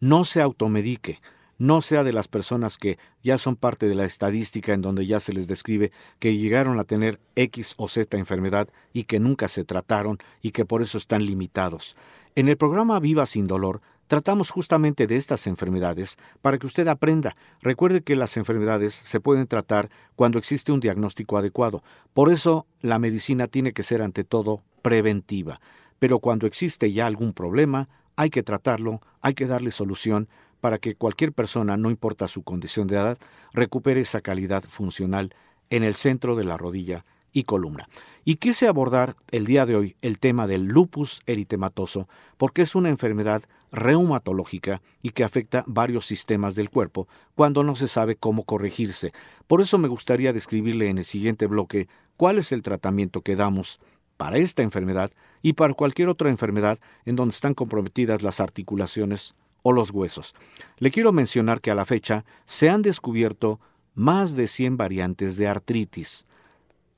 [0.00, 1.20] No se automedique,
[1.58, 5.20] no sea de las personas que ya son parte de la estadística en donde ya
[5.20, 9.64] se les describe que llegaron a tener X o Z enfermedad y que nunca se
[9.64, 11.96] trataron y que por eso están limitados.
[12.34, 17.36] En el programa Viva sin dolor tratamos justamente de estas enfermedades para que usted aprenda.
[17.60, 21.82] Recuerde que las enfermedades se pueden tratar cuando existe un diagnóstico adecuado.
[22.14, 25.60] Por eso la medicina tiene que ser ante todo preventiva.
[25.98, 30.28] Pero cuando existe ya algún problema, hay que tratarlo, hay que darle solución
[30.60, 33.18] para que cualquier persona, no importa su condición de edad,
[33.52, 35.34] recupere esa calidad funcional
[35.70, 37.88] en el centro de la rodilla y columna.
[38.24, 42.88] Y quise abordar el día de hoy el tema del lupus eritematoso porque es una
[42.88, 43.42] enfermedad
[43.72, 49.12] reumatológica y que afecta varios sistemas del cuerpo cuando no se sabe cómo corregirse.
[49.46, 53.80] Por eso me gustaría describirle en el siguiente bloque cuál es el tratamiento que damos
[54.16, 59.72] para esta enfermedad y para cualquier otra enfermedad en donde están comprometidas las articulaciones o
[59.72, 60.34] los huesos.
[60.78, 63.60] Le quiero mencionar que a la fecha se han descubierto
[63.94, 66.26] más de 100 variantes de artritis.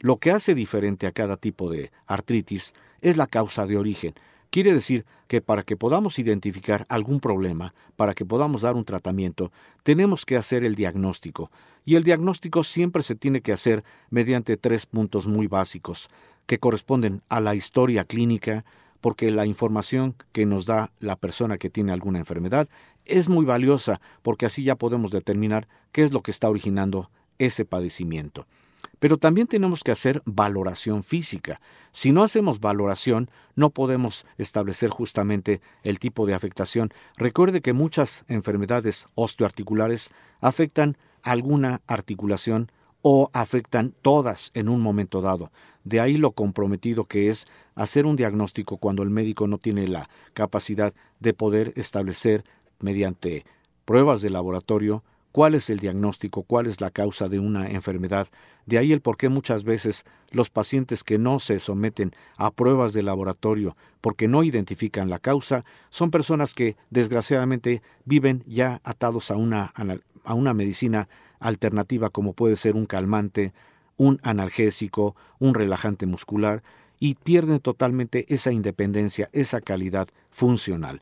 [0.00, 4.14] Lo que hace diferente a cada tipo de artritis es la causa de origen.
[4.50, 9.52] Quiere decir que para que podamos identificar algún problema, para que podamos dar un tratamiento,
[9.82, 11.50] tenemos que hacer el diagnóstico.
[11.84, 16.08] Y el diagnóstico siempre se tiene que hacer mediante tres puntos muy básicos,
[16.46, 18.64] que corresponden a la historia clínica,
[19.02, 22.68] porque la información que nos da la persona que tiene alguna enfermedad
[23.04, 27.66] es muy valiosa, porque así ya podemos determinar qué es lo que está originando ese
[27.66, 28.46] padecimiento.
[28.98, 31.60] Pero también tenemos que hacer valoración física.
[31.92, 36.90] Si no hacemos valoración, no podemos establecer justamente el tipo de afectación.
[37.16, 40.10] Recuerde que muchas enfermedades osteoarticulares
[40.40, 42.70] afectan alguna articulación
[43.02, 45.52] o afectan todas en un momento dado.
[45.84, 50.10] De ahí lo comprometido que es hacer un diagnóstico cuando el médico no tiene la
[50.34, 52.44] capacidad de poder establecer
[52.80, 53.44] mediante
[53.84, 55.04] pruebas de laboratorio
[55.38, 58.27] cuál es el diagnóstico, cuál es la causa de una enfermedad.
[58.66, 62.92] De ahí el por qué muchas veces los pacientes que no se someten a pruebas
[62.92, 69.37] de laboratorio porque no identifican la causa son personas que desgraciadamente viven ya atados a
[69.37, 69.72] una,
[70.24, 73.53] a una medicina alternativa como puede ser un calmante,
[73.96, 76.64] un analgésico, un relajante muscular
[76.98, 81.01] y pierden totalmente esa independencia, esa calidad funcional.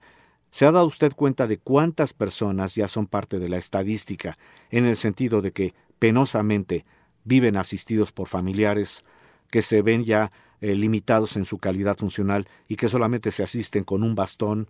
[0.51, 4.39] ¿Se ha dado usted cuenta de cuántas personas ya son parte de la estadística,
[4.71, 6.85] en el sentido de que penosamente
[7.25, 9.05] viven asistidos por familiares,
[9.51, 13.85] que se ven ya eh, limitados en su calidad funcional y que solamente se asisten
[13.85, 14.69] con un bastón,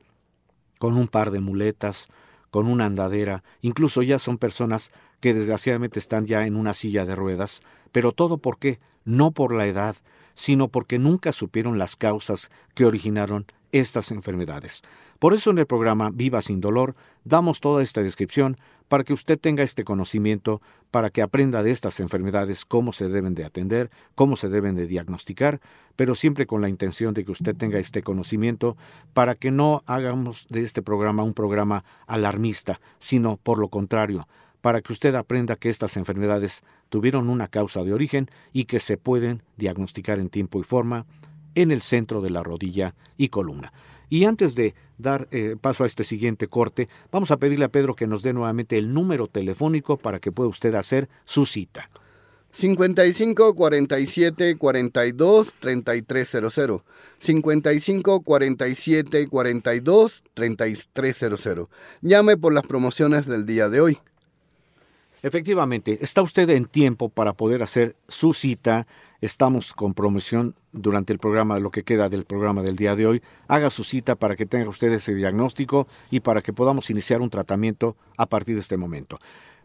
[0.78, 2.08] con un par de muletas,
[2.50, 7.14] con una andadera, incluso ya son personas que desgraciadamente están ya en una silla de
[7.14, 7.62] ruedas,
[7.92, 8.80] pero todo por qué?
[9.04, 9.96] No por la edad,
[10.34, 14.82] sino porque nunca supieron las causas que originaron estas enfermedades.
[15.18, 19.38] Por eso en el programa Viva sin dolor damos toda esta descripción para que usted
[19.38, 24.36] tenga este conocimiento, para que aprenda de estas enfermedades, cómo se deben de atender, cómo
[24.36, 25.60] se deben de diagnosticar,
[25.96, 28.76] pero siempre con la intención de que usted tenga este conocimiento
[29.12, 34.28] para que no hagamos de este programa un programa alarmista, sino por lo contrario,
[34.60, 38.96] para que usted aprenda que estas enfermedades tuvieron una causa de origen y que se
[38.96, 41.06] pueden diagnosticar en tiempo y forma
[41.56, 43.72] en el centro de la rodilla y columna.
[44.08, 47.96] Y antes de dar eh, paso a este siguiente corte, vamos a pedirle a Pedro
[47.96, 51.90] que nos dé nuevamente el número telefónico para que pueda usted hacer su cita.
[52.52, 56.82] 55 47 42 3300.
[57.18, 61.68] 55 47 42 3300.
[62.00, 63.98] Llame por las promociones del día de hoy.
[65.26, 68.86] Efectivamente, está usted en tiempo para poder hacer su cita.
[69.20, 73.22] Estamos con promoción durante el programa, lo que queda del programa del día de hoy.
[73.48, 77.30] Haga su cita para que tenga usted ese diagnóstico y para que podamos iniciar un
[77.30, 79.18] tratamiento a partir de este momento.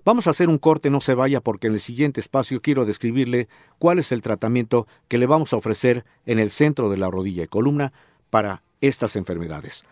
[0.04, 3.48] Vamos a hacer un corte, no se vaya, porque en el siguiente espacio quiero describirle
[3.78, 7.44] cuál es el tratamiento que le vamos a ofrecer en el centro de la rodilla
[7.44, 7.94] y columna
[8.32, 9.84] para estas enfermedades.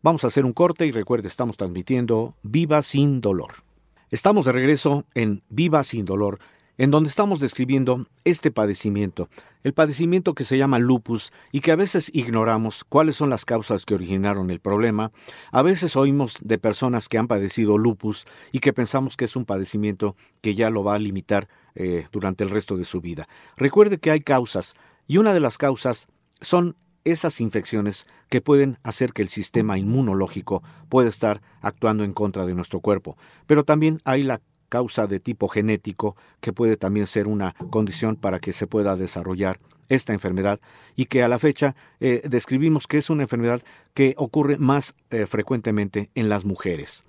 [0.00, 3.66] Vamos a hacer un corte y recuerde, estamos transmitiendo Viva sin dolor.
[4.10, 6.38] Estamos de regreso en Viva sin dolor,
[6.78, 9.28] en donde estamos describiendo este padecimiento,
[9.64, 13.84] el padecimiento que se llama lupus y que a veces ignoramos cuáles son las causas
[13.84, 15.12] que originaron el problema.
[15.52, 19.44] A veces oímos de personas que han padecido lupus y que pensamos que es un
[19.44, 23.28] padecimiento que ya lo va a limitar eh, durante el resto de su vida.
[23.58, 24.74] Recuerde que hay causas
[25.06, 26.06] y una de las causas
[26.40, 26.76] son
[27.10, 32.54] esas infecciones que pueden hacer que el sistema inmunológico pueda estar actuando en contra de
[32.54, 33.16] nuestro cuerpo.
[33.46, 38.38] Pero también hay la causa de tipo genético que puede también ser una condición para
[38.38, 40.60] que se pueda desarrollar esta enfermedad
[40.96, 43.62] y que a la fecha eh, describimos que es una enfermedad
[43.94, 47.04] que ocurre más eh, frecuentemente en las mujeres.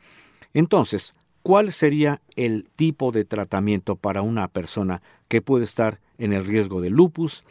[0.54, 6.46] Entonces, ¿cuál sería el tipo de tratamiento para una persona que puede estar en el
[6.46, 7.44] riesgo de lupus?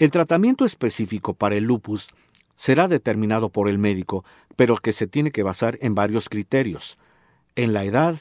[0.00, 2.08] El tratamiento específico para el lupus
[2.54, 4.24] será determinado por el médico,
[4.56, 6.96] pero que se tiene que basar en varios criterios,
[7.54, 8.16] en la edad,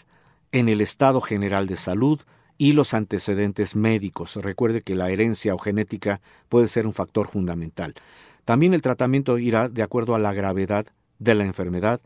[0.52, 2.20] en el estado general de salud
[2.58, 4.36] y los antecedentes médicos.
[4.36, 7.96] Recuerde que la herencia o genética puede ser un factor fundamental.
[8.44, 10.86] También el tratamiento irá de acuerdo a la gravedad
[11.18, 12.02] de la enfermedad,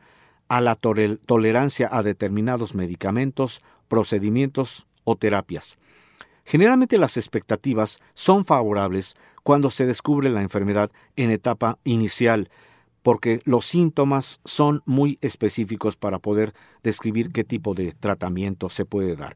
[0.50, 5.80] a la tolerancia a determinados medicamentos, procedimientos o terapias.
[6.46, 12.50] Generalmente las expectativas son favorables cuando se descubre la enfermedad en etapa inicial,
[13.02, 19.16] porque los síntomas son muy específicos para poder describir qué tipo de tratamiento se puede
[19.16, 19.36] dar.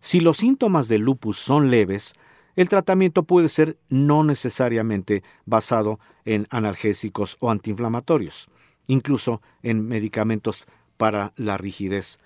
[0.00, 2.14] Si los síntomas del lupus son leves,
[2.54, 8.48] el tratamiento puede ser no necesariamente basado en analgésicos o antiinflamatorios,
[8.86, 12.18] incluso en medicamentos para la rigidez.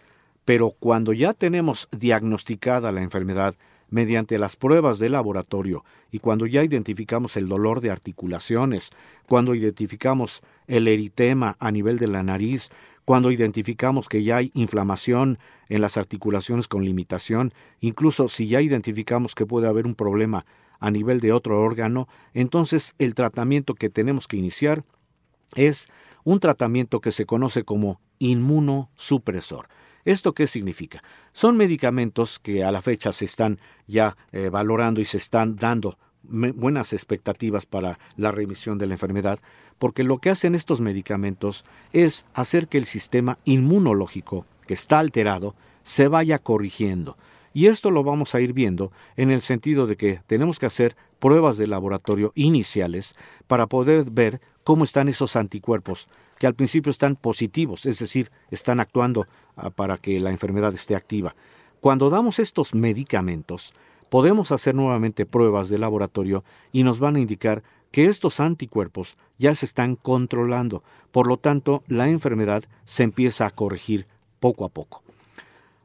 [0.44, 3.54] Pero cuando ya tenemos diagnosticada la enfermedad
[3.92, 8.90] mediante las pruebas de laboratorio y cuando ya identificamos el dolor de articulaciones,
[9.28, 12.70] cuando identificamos el eritema a nivel de la nariz,
[13.05, 19.35] cuando identificamos que ya hay inflamación en las articulaciones con limitación, incluso si ya identificamos
[19.35, 20.46] que puede haber un problema
[20.81, 24.85] a nivel de otro órgano, entonces el tratamiento que tenemos que iniciar
[25.55, 25.88] es
[26.24, 29.68] un tratamiento que se conoce como inmunosupresor.
[30.05, 31.03] ¿Esto qué significa?
[31.33, 35.97] Son medicamentos que a la fecha se están ya eh, valorando y se están dando
[36.25, 39.41] buenas expectativas para la remisión de la enfermedad,
[39.79, 45.55] porque lo que hacen estos medicamentos es hacer que el sistema inmunológico, que está alterado,
[45.83, 47.17] se vaya corrigiendo.
[47.55, 50.97] Y esto lo vamos a ir viendo en el sentido de que tenemos que hacer
[51.19, 53.15] pruebas de laboratorio iniciales
[53.47, 58.81] para poder ver cómo están esos anticuerpos que al principio están positivos, es decir, están
[58.81, 59.29] actuando
[59.75, 61.35] para que la enfermedad esté activa.
[61.81, 63.75] Cuando damos estos medicamentos,
[64.09, 69.55] podemos hacer nuevamente pruebas de laboratorio y nos van a indicar que estos anticuerpos ya
[69.55, 74.07] se están controlando, por lo tanto la enfermedad se empieza a corregir
[74.41, 75.03] poco a poco.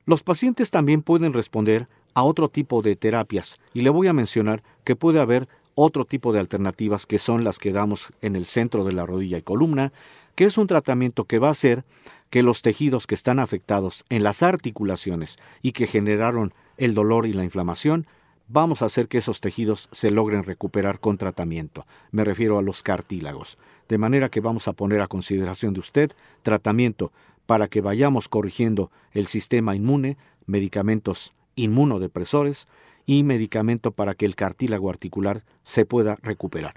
[0.05, 4.63] Los pacientes también pueden responder a otro tipo de terapias y le voy a mencionar
[4.83, 5.47] que puede haber
[5.79, 9.37] otro tipo de alternativas que son las que damos en el centro de la rodilla
[9.37, 9.93] y columna,
[10.33, 11.83] que es un tratamiento que va a hacer
[12.31, 17.33] que los tejidos que están afectados en las articulaciones y que generaron el dolor y
[17.33, 18.07] la inflamación,
[18.47, 21.85] vamos a hacer que esos tejidos se logren recuperar con tratamiento.
[22.09, 23.59] Me refiero a los cartílagos.
[23.87, 26.11] De manera que vamos a poner a consideración de usted
[26.41, 27.11] tratamiento
[27.45, 30.17] para que vayamos corrigiendo el sistema inmune,
[30.47, 32.67] medicamentos inmunodepresores
[33.07, 36.75] y medicamento para que el cartílago articular se pueda recuperar.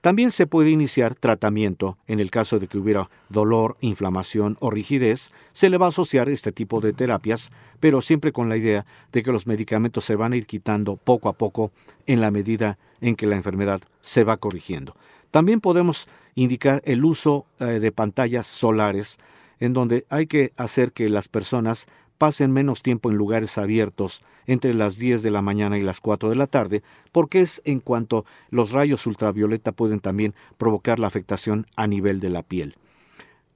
[0.00, 5.30] También se puede iniciar tratamiento en el caso de que hubiera dolor, inflamación o rigidez.
[5.52, 9.22] Se le va a asociar este tipo de terapias, pero siempre con la idea de
[9.22, 11.70] que los medicamentos se van a ir quitando poco a poco
[12.06, 14.96] en la medida en que la enfermedad se va corrigiendo.
[15.30, 19.18] También podemos indicar el uso eh, de pantallas solares,
[19.60, 21.86] en donde hay que hacer que las personas
[22.18, 26.30] pasen menos tiempo en lugares abiertos entre las 10 de la mañana y las 4
[26.30, 26.82] de la tarde,
[27.12, 32.30] porque es en cuanto los rayos ultravioleta pueden también provocar la afectación a nivel de
[32.30, 32.76] la piel.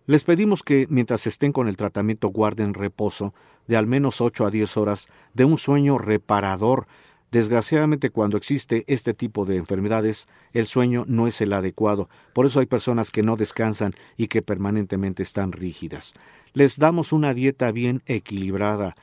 [0.07, 3.35] Les pedimos que mientras estén con el tratamiento guarden reposo
[3.67, 6.87] de al menos 8 a 10 horas de un sueño reparador.
[7.33, 12.09] Desgraciadamente cuando existe este tipo de enfermedades, el sueño no es el adecuado.
[12.33, 16.15] Por eso hay personas que no descansan y que permanentemente están rígidas.
[16.53, 18.95] Les damos una dieta bien equilibrada.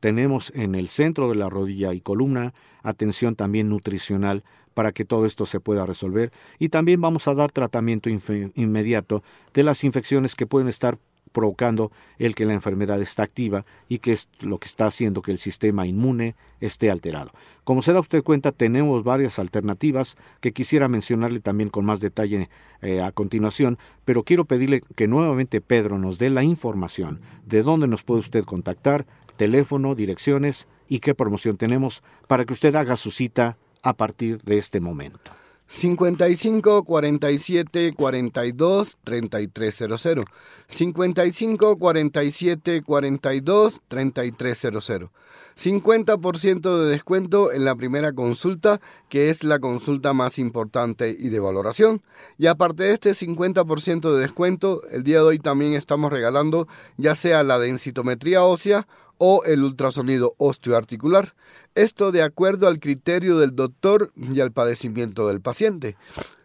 [0.00, 2.52] Tenemos en el centro de la rodilla y columna
[2.82, 7.50] atención también nutricional para que todo esto se pueda resolver y también vamos a dar
[7.50, 10.98] tratamiento inmediato de las infecciones que pueden estar
[11.38, 15.30] provocando el que la enfermedad está activa y que es lo que está haciendo que
[15.30, 17.30] el sistema inmune esté alterado.
[17.62, 22.48] Como se da usted cuenta, tenemos varias alternativas que quisiera mencionarle también con más detalle
[22.82, 27.86] eh, a continuación, pero quiero pedirle que nuevamente Pedro nos dé la información de dónde
[27.86, 33.12] nos puede usted contactar, teléfono, direcciones y qué promoción tenemos para que usted haga su
[33.12, 35.30] cita a partir de este momento.
[35.68, 40.24] 55 47 42 3300.
[40.66, 45.10] 55 47 42 3300.
[45.58, 51.40] 50% de descuento en la primera consulta, que es la consulta más importante y de
[51.40, 52.02] valoración.
[52.38, 57.14] Y aparte de este 50% de descuento, el día de hoy también estamos regalando ya
[57.14, 58.86] sea la densitometría ósea
[59.18, 61.34] o el ultrasonido osteoarticular.
[61.74, 65.96] Esto de acuerdo al criterio del doctor y al padecimiento del paciente.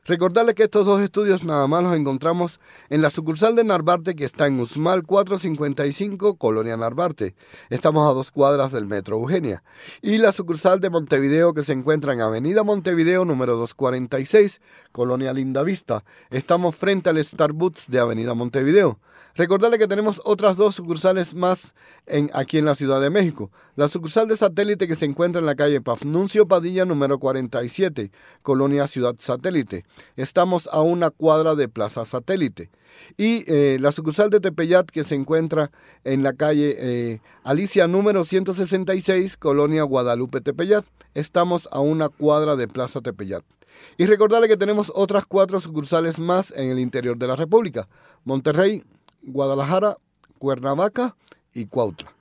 [0.06, 4.26] Recordarle que estos dos estudios nada más los encontramos en la sucursal de Narvarte que
[4.26, 7.36] está en Usmal 455, Colonia Narvarte.
[7.70, 9.64] Estamos a dos cuadras del Metro Eugenia.
[10.02, 14.60] Y la sucursal de Montevideo que se encuentra en Avenida Montevideo número 246,
[14.92, 16.04] Colonia Lindavista.
[16.32, 19.00] Estamos frente al Starbucks de Avenida Montevideo.
[19.36, 21.74] Recordarle que tenemos otras dos sucursales más
[22.06, 23.52] en, aquí en la Ciudad de México.
[23.76, 28.12] La sucursal de satélite que se encuentra en la calle Pafnuncio Padilla número 47,
[28.44, 29.86] Colonia Ciudad Satélite.
[30.16, 32.70] Estamos a una cuadra de Plaza Satélite.
[33.18, 35.72] Y eh, la sucursal de Tepeyat que se encuentra
[36.04, 40.86] en la calle eh, Alicia número 166, Colonia Guadalupe Tepeyat.
[41.14, 43.44] Estamos a una cuadra de Plaza Tepeyat.
[43.98, 47.88] Y recordarle que tenemos otras cuatro sucursales más en el interior de la República.
[48.24, 48.84] Monterrey,
[49.24, 49.98] Guadalajara,
[50.38, 51.16] Cuernavaca
[51.54, 52.14] y Cuautla.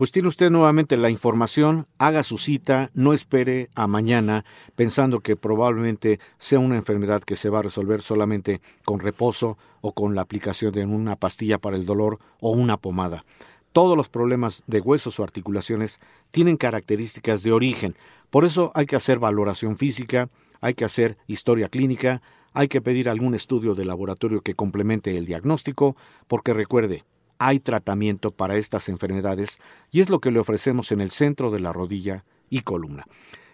[0.00, 5.36] Pues tiene usted nuevamente la información, haga su cita, no espere a mañana pensando que
[5.36, 10.22] probablemente sea una enfermedad que se va a resolver solamente con reposo o con la
[10.22, 13.26] aplicación de una pastilla para el dolor o una pomada.
[13.74, 17.94] Todos los problemas de huesos o articulaciones tienen características de origen,
[18.30, 20.30] por eso hay que hacer valoración física,
[20.62, 22.22] hay que hacer historia clínica,
[22.54, 25.94] hay que pedir algún estudio de laboratorio que complemente el diagnóstico,
[26.26, 27.04] porque recuerde,
[27.40, 29.58] hay tratamiento para estas enfermedades
[29.90, 33.06] y es lo que le ofrecemos en el centro de la rodilla y columna.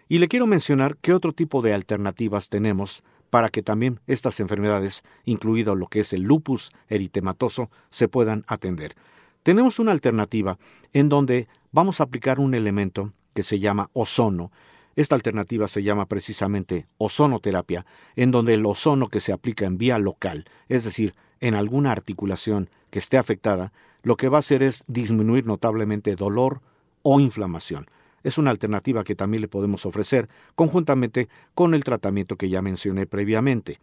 [0.08, 5.04] Y le quiero mencionar qué otro tipo de alternativas tenemos para que también estas enfermedades,
[5.24, 8.96] incluido lo que es el lupus eritematoso, se puedan atender.
[9.44, 10.58] Tenemos una alternativa
[10.92, 14.50] en donde vamos a aplicar un elemento que se llama ozono,
[14.96, 17.84] esta alternativa se llama precisamente ozonoterapia,
[18.16, 22.70] en donde el ozono que se aplica en vía local, es decir, en alguna articulación
[22.96, 26.62] que esté afectada, lo que va a hacer es disminuir notablemente dolor
[27.02, 27.90] o inflamación.
[28.22, 33.04] Es una alternativa que también le podemos ofrecer conjuntamente con el tratamiento que ya mencioné
[33.06, 33.80] previamente.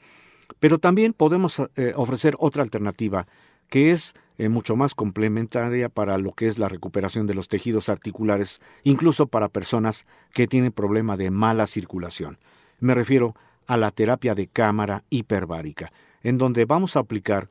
[0.60, 3.28] Pero también podemos eh, ofrecer otra alternativa
[3.70, 7.90] que es eh, mucho más complementaria para lo que es la recuperación de los tejidos
[7.90, 12.40] articulares, incluso para personas que tienen problema de mala circulación.
[12.80, 13.36] Me refiero
[13.68, 15.92] a la terapia de cámara hiperbárica,
[16.24, 17.48] en donde vamos a aplicar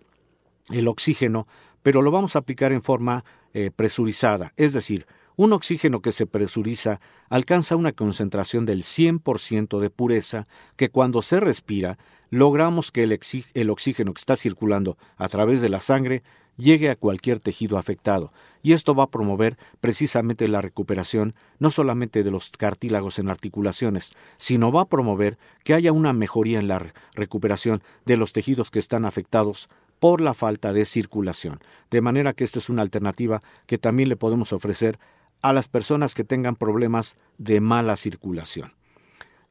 [0.71, 1.47] el oxígeno,
[1.83, 5.07] pero lo vamos a aplicar en forma eh, presurizada, es decir,
[5.37, 7.01] un oxígeno que se presuriza
[7.31, 10.47] alcanza una concentración del 100% de pureza
[10.77, 11.99] que cuando se respira
[12.31, 16.23] logramos que el, oxígeno que está circulando a través de la sangre
[16.57, 18.33] llegue a cualquier tejido afectado,
[18.63, 24.13] y esto va a promover precisamente la recuperación no solamente de los cartílagos en articulaciones,
[24.39, 28.79] sino va a promover que haya una mejoría en la recuperación de los tejidos que
[28.79, 29.69] están afectados
[30.03, 31.61] por la falta de circulación.
[31.89, 34.99] De manera que esta es una alternativa que también le podemos ofrecer
[35.43, 38.73] a las personas que tengan problemas de mala circulación.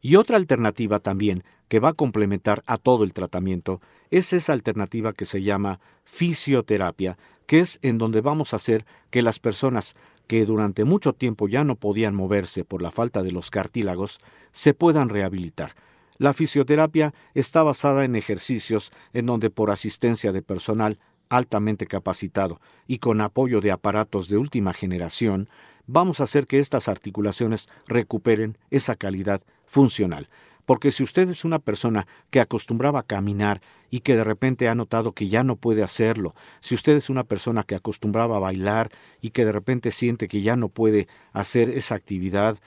[0.01, 3.79] Y otra alternativa también que va a complementar a todo el tratamiento
[4.09, 9.21] es esa alternativa que se llama fisioterapia, que es en donde vamos a hacer que
[9.21, 9.95] las personas
[10.27, 14.19] que durante mucho tiempo ya no podían moverse por la falta de los cartílagos
[14.51, 15.75] se puedan rehabilitar.
[16.17, 20.99] La fisioterapia está basada en ejercicios en donde por asistencia de personal
[21.29, 25.49] altamente capacitado y con apoyo de aparatos de última generación,
[25.87, 30.29] vamos a hacer que estas articulaciones recuperen esa calidad funcional.
[30.65, 34.75] Porque si usted es una persona que acostumbraba a caminar y que de repente ha
[34.75, 38.91] notado que ya no puede hacerlo, si usted es una persona que acostumbraba a bailar
[39.21, 42.59] y que de repente siente que ya no puede hacer esa actividad,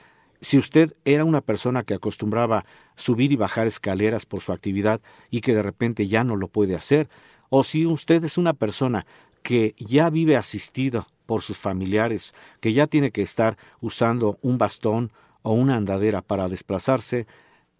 [0.45, 5.41] si usted era una persona que acostumbraba subir y bajar escaleras por su actividad y
[5.41, 7.09] que de repente ya no lo puede hacer,
[7.49, 9.07] o si usted es una persona
[9.41, 15.11] que ya vive asistido por sus familiares, que ya tiene que estar usando un bastón
[15.41, 17.25] o una andadera para desplazarse,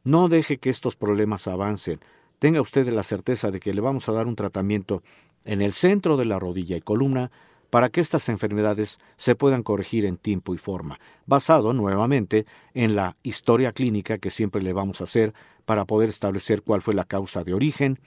[0.03, 1.99] no deje que estos problemas avancen.
[2.39, 5.03] Tenga usted la certeza de que le vamos a dar un tratamiento
[5.43, 7.30] en el centro de la rodilla y columna
[7.70, 13.18] para que estas enfermedades se puedan corregir en tiempo y forma, basado nuevamente en la
[13.24, 15.34] historia clínica que siempre le vamos a hacer
[15.66, 17.99] para poder establecer cuál fue la causa de origen,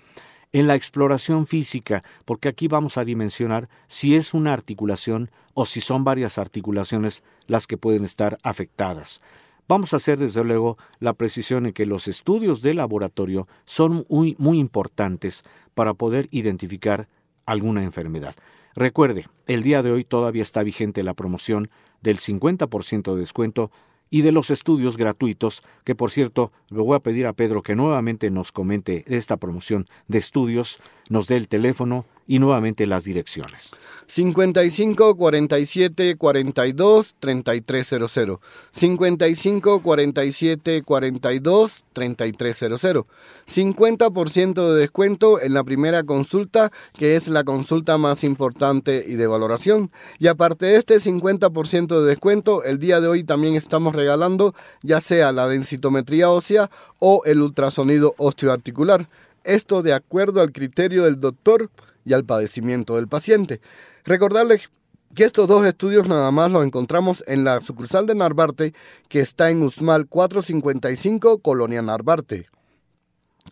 [0.53, 5.81] en la exploración física, porque aquí vamos a dimensionar si es una articulación o si
[5.81, 9.21] son varias articulaciones las que pueden estar afectadas.
[9.69, 14.35] Vamos a hacer desde luego la precisión en que los estudios de laboratorio son muy,
[14.39, 15.45] muy importantes
[15.75, 17.09] para poder identificar
[17.49, 18.35] alguna enfermedad.
[18.75, 21.69] Recuerde, el día de hoy todavía está vigente la promoción
[22.03, 23.71] del 50% de descuento
[24.11, 27.75] y de los estudios gratuitos, que por cierto, le voy a pedir a Pedro que
[27.75, 30.81] nuevamente nos comente esta promoción de estudios,
[31.11, 33.71] nos dé el teléfono y nuevamente las direcciones.
[34.07, 38.39] 55 47 42 3300.
[38.71, 43.07] 55 47 42 3300.
[43.51, 49.27] 50% de descuento en la primera consulta, que es la consulta más importante y de
[49.27, 49.91] valoración.
[50.19, 55.01] Y aparte de este 50% de descuento, el día de hoy también estamos regalando ya
[55.01, 59.09] sea la densitometría ósea o el ultrasonido osteoarticular.
[59.45, 61.71] Esto de acuerdo al criterio del doctor
[62.09, 63.61] y al padecimiento del paciente.
[64.05, 64.71] Recordarles
[65.15, 68.75] que estos dos estudios nada más los encontramos en la sucursal de Narvarte,
[69.09, 72.47] que está en Usmal 455, Colonia Narvarte.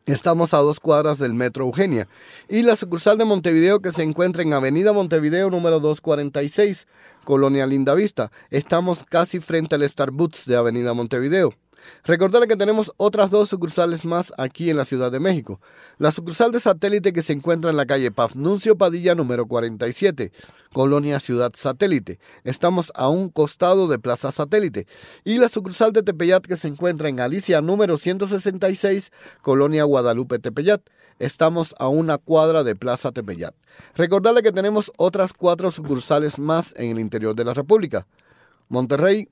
[0.05, 2.09] Estamos a dos cuadras del Metro Eugenia.
[2.49, 6.87] Y la sucursal de Montevideo que se encuentra en Avenida Montevideo número 246,
[7.25, 8.31] Colonia Lindavista.
[8.51, 11.55] Estamos casi frente al Starbucks de Avenida Montevideo.
[12.05, 15.61] Recordarle que tenemos otras dos sucursales más aquí en la Ciudad de México.
[15.99, 20.33] La sucursal de satélite que se encuentra en la calle Pafnuncio Padilla número 47,
[20.73, 22.19] Colonia Ciudad Satélite.
[22.45, 24.87] Estamos a un costado de Plaza Satélite.
[25.25, 29.11] Y la sucursal de Tepeyat que se encuentra en Alicia número 166,
[29.43, 30.83] Colonia Guadalupe Tepeyat.
[31.19, 33.55] Estamos a una cuadra de Plaza Tepeyat.
[33.95, 38.07] Recordarle que tenemos otras cuatro sucursales más en el interior de la República.
[38.69, 39.29] Monterrey,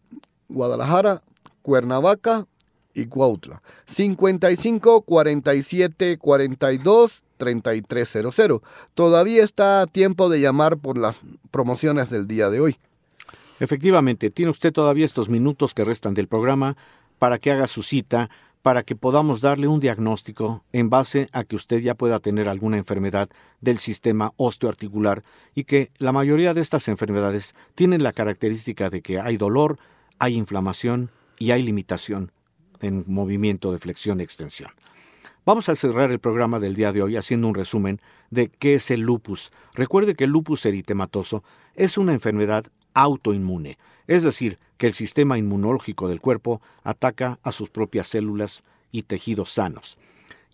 [0.49, 1.23] Guadalajara,
[1.65, 2.47] Cuernavaca
[2.93, 3.63] y Cuautla.
[3.87, 8.61] 55 47 42 3300.
[8.93, 12.77] Todavía está a tiempo de llamar por las promociones del día de hoy.
[13.61, 16.77] Efectivamente, tiene usted todavía estos minutos que restan del programa
[17.19, 18.29] para que haga su cita,
[18.61, 22.77] para que podamos darle un diagnóstico en base a que usted ya pueda tener alguna
[22.77, 23.31] enfermedad
[23.63, 29.19] del sistema osteoarticular y que la mayoría de estas enfermedades tienen la característica de que
[29.19, 29.79] hay dolor,
[30.19, 32.33] hay inflamación, y hay limitación
[32.81, 34.71] en movimiento de flexión y extensión.
[35.47, 38.91] Vamos a cerrar el programa del día de hoy haciendo un resumen de qué es
[38.91, 39.53] el lupus.
[39.75, 42.65] Recuerde que el lupus eritematoso es una enfermedad
[42.95, 43.77] autoinmune,
[44.07, 49.51] es decir, que el sistema inmunológico del cuerpo ataca a sus propias células y tejidos
[49.51, 49.99] sanos.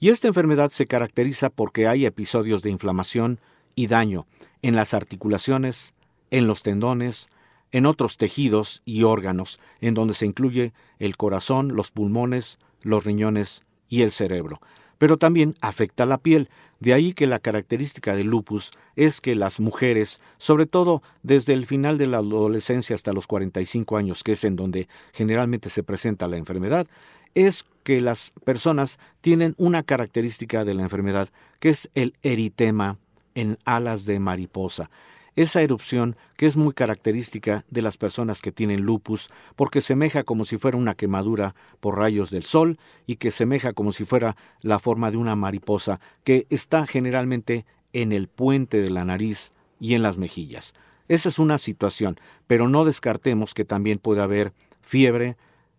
[0.00, 3.38] Y esta enfermedad se caracteriza porque hay episodios de inflamación
[3.74, 4.26] y daño
[4.62, 5.94] en las articulaciones,
[6.30, 7.28] en los tendones,
[7.72, 13.62] en otros tejidos y órganos, en donde se incluye el corazón, los pulmones, los riñones
[13.88, 14.60] y el cerebro.
[14.98, 19.60] Pero también afecta la piel, de ahí que la característica del lupus es que las
[19.60, 24.44] mujeres, sobre todo desde el final de la adolescencia hasta los 45 años, que es
[24.44, 26.86] en donde generalmente se presenta la enfermedad,
[27.34, 31.28] es que las personas tienen una característica de la enfermedad,
[31.60, 32.98] que es el eritema
[33.34, 34.90] en alas de mariposa
[35.36, 40.44] esa erupción que es muy característica de las personas que tienen lupus, porque semeja como
[40.44, 44.78] si fuera una quemadura por rayos del sol y que semeja como si fuera la
[44.78, 50.02] forma de una mariposa que está generalmente en el puente de la nariz y en
[50.02, 50.74] las mejillas.
[51.08, 55.36] Esa es una situación, pero no descartemos que también puede haber fiebre,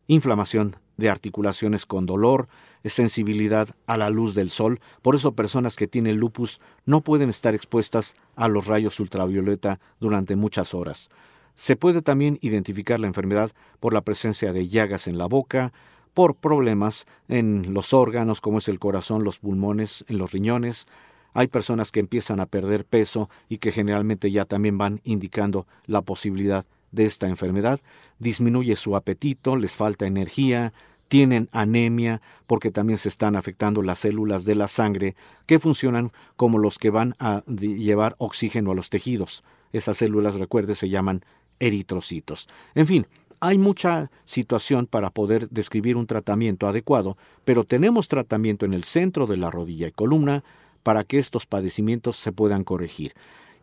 [0.07, 2.47] inflamación de articulaciones con dolor,
[2.89, 4.79] sensibilidad a la luz del sol.
[5.01, 10.35] Por eso personas que tienen lupus no pueden estar expuestas a los rayos ultravioleta durante
[10.35, 11.09] muchas horas.
[11.55, 15.73] Se puede también identificar la enfermedad por la presencia de llagas en la boca,
[16.13, 20.87] por problemas en los órganos como es el corazón, los pulmones, en los riñones.
[21.33, 26.01] Hay personas que empiezan a perder peso y que generalmente ya también van indicando la
[26.01, 27.79] posibilidad de esta enfermedad.
[28.19, 30.73] Disminuye su apetito, les falta energía,
[31.07, 35.15] tienen anemia porque también se están afectando las células de la sangre
[35.45, 39.43] que funcionan como los que van a llevar oxígeno a los tejidos.
[39.73, 41.25] Esas células, recuerde, se llaman
[41.59, 42.47] eritrocitos.
[42.75, 43.07] En fin,
[43.41, 49.27] hay mucha situación para poder describir un tratamiento adecuado, pero tenemos tratamiento en el centro
[49.27, 50.43] de la rodilla y columna
[50.83, 53.13] para que estos padecimientos se puedan corregir.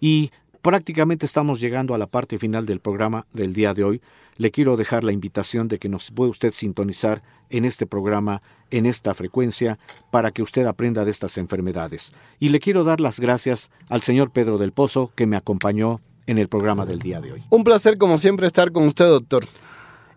[0.01, 0.33] Y
[0.63, 4.01] prácticamente estamos llegando a la parte final del programa del día de hoy.
[4.37, 8.87] Le quiero dejar la invitación de que nos puede usted sintonizar en este programa, en
[8.87, 9.79] esta frecuencia,
[10.11, 12.13] para que usted aprenda de estas enfermedades.
[12.39, 16.39] Y le quiero dar las gracias al señor Pedro del Pozo que me acompañó en
[16.39, 17.43] el programa del día de hoy.
[17.51, 19.45] Un placer como siempre estar con usted, doctor.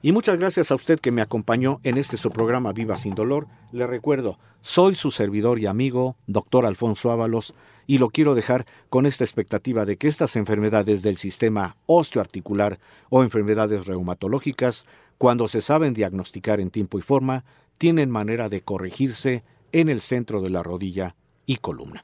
[0.03, 3.47] Y muchas gracias a usted que me acompañó en este su programa Viva sin Dolor.
[3.71, 7.53] Le recuerdo, soy su servidor y amigo, doctor Alfonso Ábalos,
[7.87, 12.79] y lo quiero dejar con esta expectativa de que estas enfermedades del sistema osteoarticular
[13.09, 14.85] o enfermedades reumatológicas,
[15.17, 17.43] cuando se saben diagnosticar en tiempo y forma,
[17.77, 21.15] tienen manera de corregirse en el centro de la rodilla
[21.45, 22.03] y columna.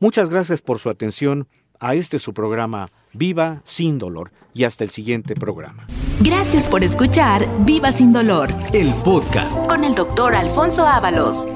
[0.00, 1.48] Muchas gracias por su atención
[1.80, 5.86] a este su programa Viva sin dolor y hasta el siguiente programa.
[6.20, 9.56] Gracias por escuchar Viva sin dolor El podcast.
[9.66, 11.46] con el doctor Alfonso Ábalos.